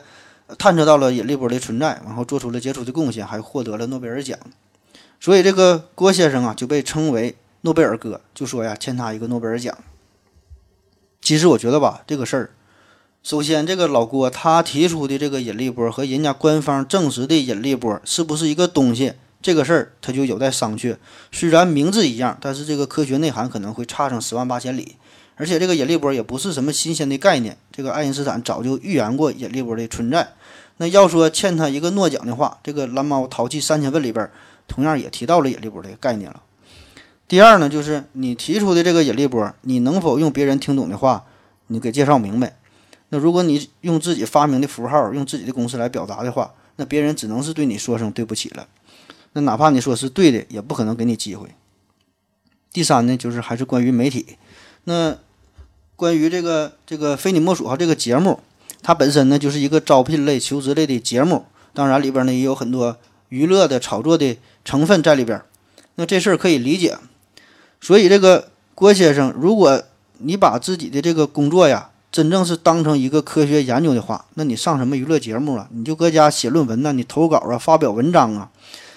[0.58, 4.38] 探测到了引力波的存在，然后做出了杰出的贡献，还获得了诺贝尔奖。
[5.20, 9.78] 所以这个郭先生啊，就被称为诺贝尔哥，就说呀，欠他一个诺贝尔奖。
[11.22, 12.50] 其实我觉得吧，这个事儿，
[13.22, 20.98] 首先这个老郭他提出的这个引力波和人家官方证实的引力波是不是一个东西，这个事儿他就有待商榷。
[21.32, 24.96] 虽然名字一样，但是这个科学内涵可能会差上十万八千里。
[25.42, 30.34] 而且这个引力波也不是什么新鲜的概念，这个爱因斯坦早就预言过引力波的存在。
[30.78, 34.30] 那要说欠他一个诺奖的话，这个《蓝猫淘气三千问》里边
[34.68, 36.44] 同样也提到了引力波这个概念了。
[37.28, 41.26] 第二呢，就是你提出的这个引力波，你能否用别人听懂的话，
[41.68, 42.56] 你给介绍明白？
[43.10, 48.68] 那如果你用自己发明的符号，用自己的公式来表达的话，那别人只能是对你说声对不起了。
[49.34, 51.50] 那哪怕你说是对的，也不可能给你机会。
[52.72, 54.38] 第三呢，就是还是关于媒体，
[54.86, 55.18] 那
[56.02, 58.40] 关于这个这个非你莫属哈这个节目，
[58.82, 61.46] 它本身呢就是一个招聘类、求职类的节目，
[61.76, 62.98] 当然里边呢也有很多
[63.30, 64.36] 娱乐的炒作的
[64.66, 65.40] 成分在里边。
[65.98, 66.98] 那这事儿可以理解，
[67.80, 69.80] 所以这个郭先生，如果
[70.18, 75.68] 你把自己的这个工作呀，真正是当成一个科学研究的话，那你上什么娱乐节目啊？
[75.72, 78.50] 你就搁家写论文呐、你投稿啊，发表文章啊，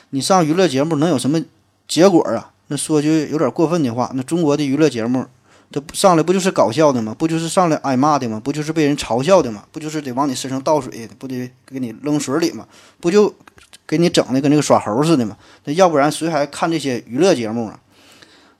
[0.08, 1.44] 你上娱乐节目能有什么
[1.86, 2.52] 结果啊？
[2.68, 5.26] 那说句有点过分的话，那中国的娱乐节目，
[5.74, 7.12] 这上来不就是搞笑的吗？
[7.18, 8.40] 不就是上来挨骂的吗？
[8.44, 9.64] 不就是被人嘲笑的吗？
[9.72, 12.64] 不就是得往你身上倒水，不得给你扔水里吗？
[13.00, 13.34] 不就
[13.84, 15.36] 给你整的跟那个耍猴似的吗？
[15.64, 17.80] 那要不然谁还看这些娱乐节目啊？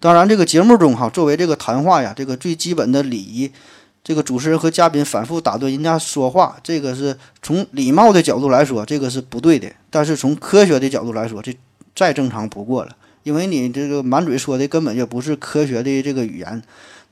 [0.01, 3.53] 当然，这个节目中哈，作为这个谈话呀，这个最基本的礼仪，
[4.03, 9.71] 这个主持人和嘉宾反复打断人家说话，这个是从礼貌的角度来说，这个是不对的。
[9.89, 11.57] 但是从科学的角度来说，这
[11.95, 12.97] 再正常不过了。
[13.23, 16.63] 因为你这个满嘴说的根本就不是科学的这个语言，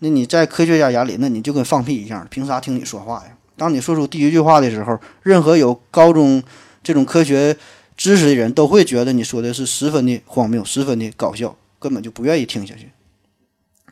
[0.04, 3.36] 那你在科学家眼里，那你就跟放屁一样，凭啥听你说话呀？
[3.56, 6.42] 当你说出第一句话的时候，任何有高中
[6.82, 7.56] 这种科学
[7.96, 12.90] 知识的人都会觉得你说的是十分的荒谬，十分的搞笑，根本就不愿意听下去。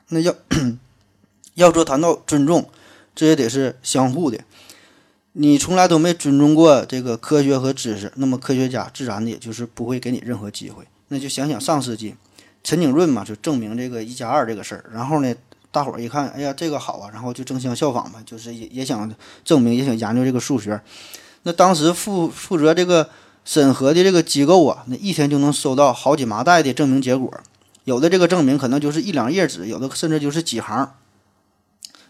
[0.09, 0.35] 那要
[1.55, 2.69] 要说谈到尊重，
[3.15, 4.41] 这也得是相互的。
[5.35, 10.83] 你从来都没尊重过这个科学和知识，那么科学家自然的也就是不会给你任何机会。
[11.07, 12.17] 那就想想上世纪，
[12.65, 14.85] 陈景润嘛，就证明这个一加二这个事儿。
[14.93, 15.33] 然后呢，
[15.71, 19.13] 大伙儿一看，哎呀，这个好啊，然后就争相效仿嘛，就是也也想
[19.45, 20.81] 证明，也想研究这个数学。
[21.45, 23.09] 那当时负负责这个
[23.45, 27.33] 审核的这个机构啊，那一天就能收到好几麻袋的证明结果，
[27.85, 30.93] 有的这个证明可能就是一两页纸，有的甚至就是几行。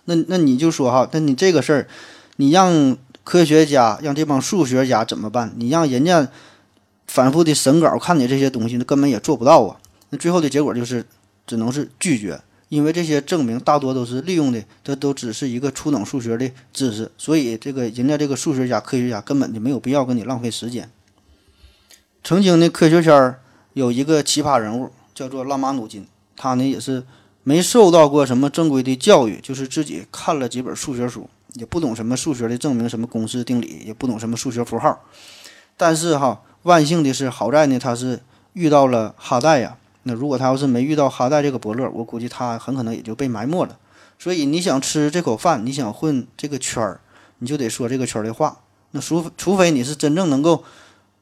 [0.07, 1.89] 那那你就说哈，那你这个事儿，
[2.37, 5.53] 你让科学家让这帮数学家怎么办？
[5.57, 6.27] 你让人家
[7.07, 9.77] 反复的审稿，看你这些东西，那根本也做不到啊。
[10.09, 11.05] 那最后的结果就是
[11.47, 12.41] 只能是拒绝，
[12.71, 20.89] 因为这些证明大多都是利用的，这都只是一个初等数学的知识，所以这个人家这个数学家、科学家根本就没有必要跟你浪费时间。
[22.25, 23.41] 曾经的科学圈儿
[23.75, 26.07] 有一个奇葩人物，叫做拉马努金，
[26.37, 27.05] 他呢也是
[27.43, 31.29] 没受到过什么正规的教育，就是自己看了几本数学书。
[31.55, 35.05] 也不懂什么数学的证明，什么公式定理，也不懂什么数学符号。
[35.77, 38.21] 但是哈，万幸的是，好在呢，他是
[38.53, 39.77] 遇到了哈代呀。
[40.05, 43.78] 那如果他要是没遇到哈代这个伯乐，我估计他很可能也就被埋没了。
[44.18, 47.01] 所以你想吃这口饭，你想混这个圈儿，
[47.38, 48.59] 你就得说这个圈儿的话。
[48.92, 50.64] 那除除非你是真正能够，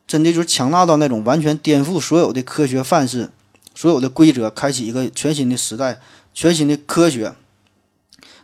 [0.06, 3.30] 真的就是强大到那种完全颠覆所有的科学范式、
[3.74, 6.00] 所有的规则，开启一个全新的时代、
[6.32, 7.34] 全新的科学。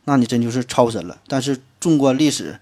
[0.05, 1.19] 那你真就是超神了。
[1.27, 2.61] 但是纵观历史，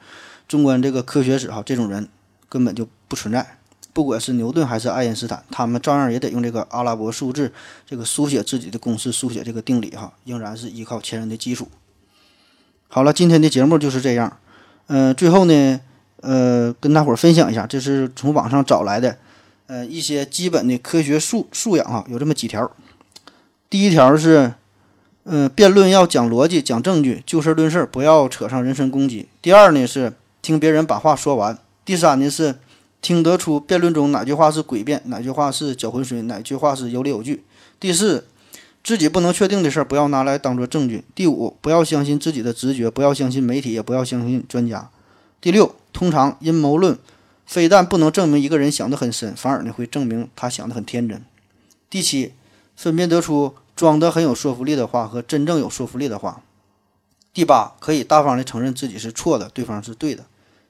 [0.48, 2.08] 纵观这个科学史哈，这种人
[2.48, 3.58] 根本就不存在。
[3.92, 7.52] 不管是牛顿还是爱因斯坦，他们照样也得用这个阿拉伯数字，
[7.86, 11.68] 这个书写自己的公式，书写这个定理哈，仍然是依靠前人的基础。
[12.88, 14.38] 好了，今天的节目就是这样。
[14.86, 15.80] 嗯，最后呢，
[16.22, 19.18] 呃，跟大伙儿分享一下，这是从网上找来的，
[19.66, 22.70] 呃，一些基本的科学素素养哈，有这么几条。
[23.68, 24.54] 第一条是，
[25.24, 29.28] 嗯，辩论要讲逻辑、讲证据，就事论事，不要扯上人身攻击。
[29.42, 31.58] 第二呢是听别人把话说完。
[31.84, 32.54] 第三呢是。
[33.02, 37.44] 听得出辩论中哪句话是诡辩，哪句话是搅浑水，哪句话是有理有据。
[37.80, 38.28] 第四，
[38.84, 41.02] 自己不能确定的事儿不要拿来当做证据。
[41.12, 44.88] 第五，不要相信自己的直觉，不要相信媒体，也不要相信专家。
[45.40, 46.96] 第六，通常阴谋论
[47.44, 51.20] 非但不能证明一个人想得很深，反而呢会证明他想得很天真。
[51.90, 52.34] 第七，
[52.76, 56.40] 分辨得出装的很有说服力的话和真正有说服力的话。
[57.34, 60.24] 第八，可以大方的承认自己是错的，对方是对的。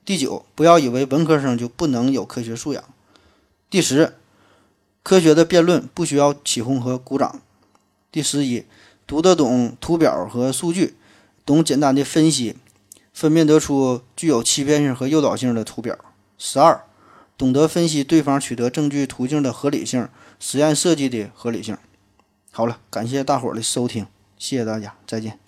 [0.04, 2.82] 第九，不要以为文科生就不能有科学素养。
[3.70, 4.14] 第十，
[5.02, 7.40] 科学的辩论不需要起哄和鼓掌。
[8.10, 8.64] 第十一，
[9.06, 10.96] 读得懂图表和数据，
[11.46, 12.56] 懂简单的分析，
[13.12, 15.96] 分辨得出具有欺骗性和诱导性的图表。
[16.36, 16.84] 十二，
[17.38, 20.08] 懂得分析对方取得证据途径的合理性，
[20.40, 21.78] 实验设计的合理性。
[22.50, 25.41] 好了，感谢大伙儿的收听，谢谢大家，再见。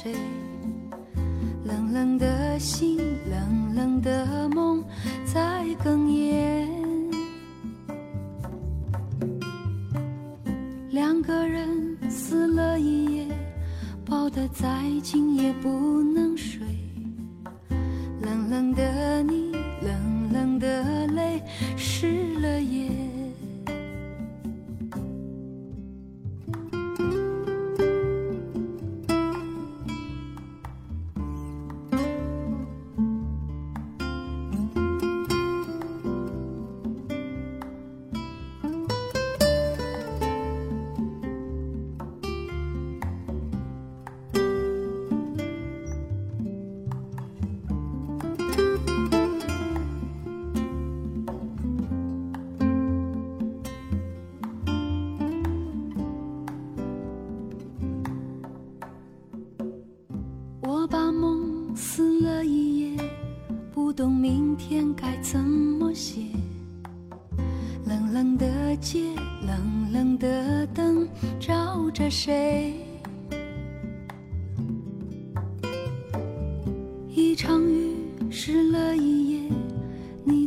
[0.00, 0.47] 谁？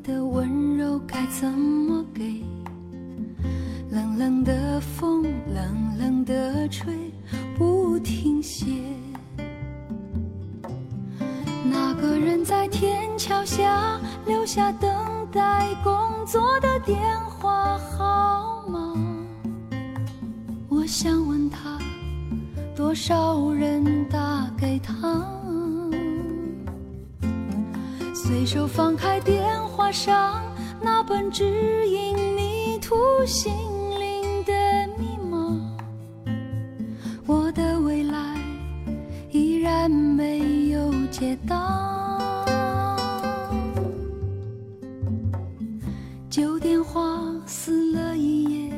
[0.04, 2.44] 的温柔该怎么给
[3.92, 5.22] 冷冷的风
[5.54, 7.12] 冷冷的吹
[7.56, 8.66] 不停歇。
[11.64, 14.90] 那个人在天桥下留下等
[15.32, 15.94] 待工
[16.26, 16.98] 作的电
[17.30, 18.96] 话号码？
[20.68, 21.78] 我想问他
[22.76, 25.41] 多少人打给他？
[28.32, 30.42] 随手放开电话上
[30.82, 33.52] 那本指引迷途心
[34.00, 34.54] 灵的
[34.98, 35.60] 密码，
[37.26, 38.38] 我的未来
[39.32, 42.48] 依然没有解答。
[46.30, 48.74] 旧电话撕了一页，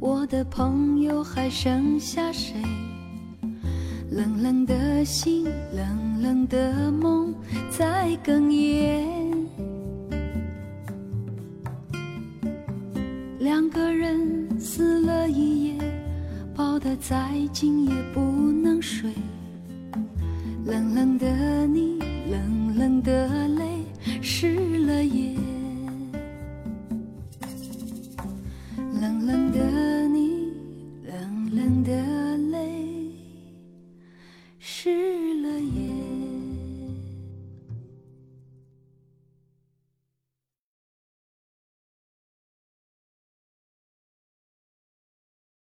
[0.00, 2.54] 我的朋友还剩下谁？
[4.10, 6.87] 冷冷的心，冷冷的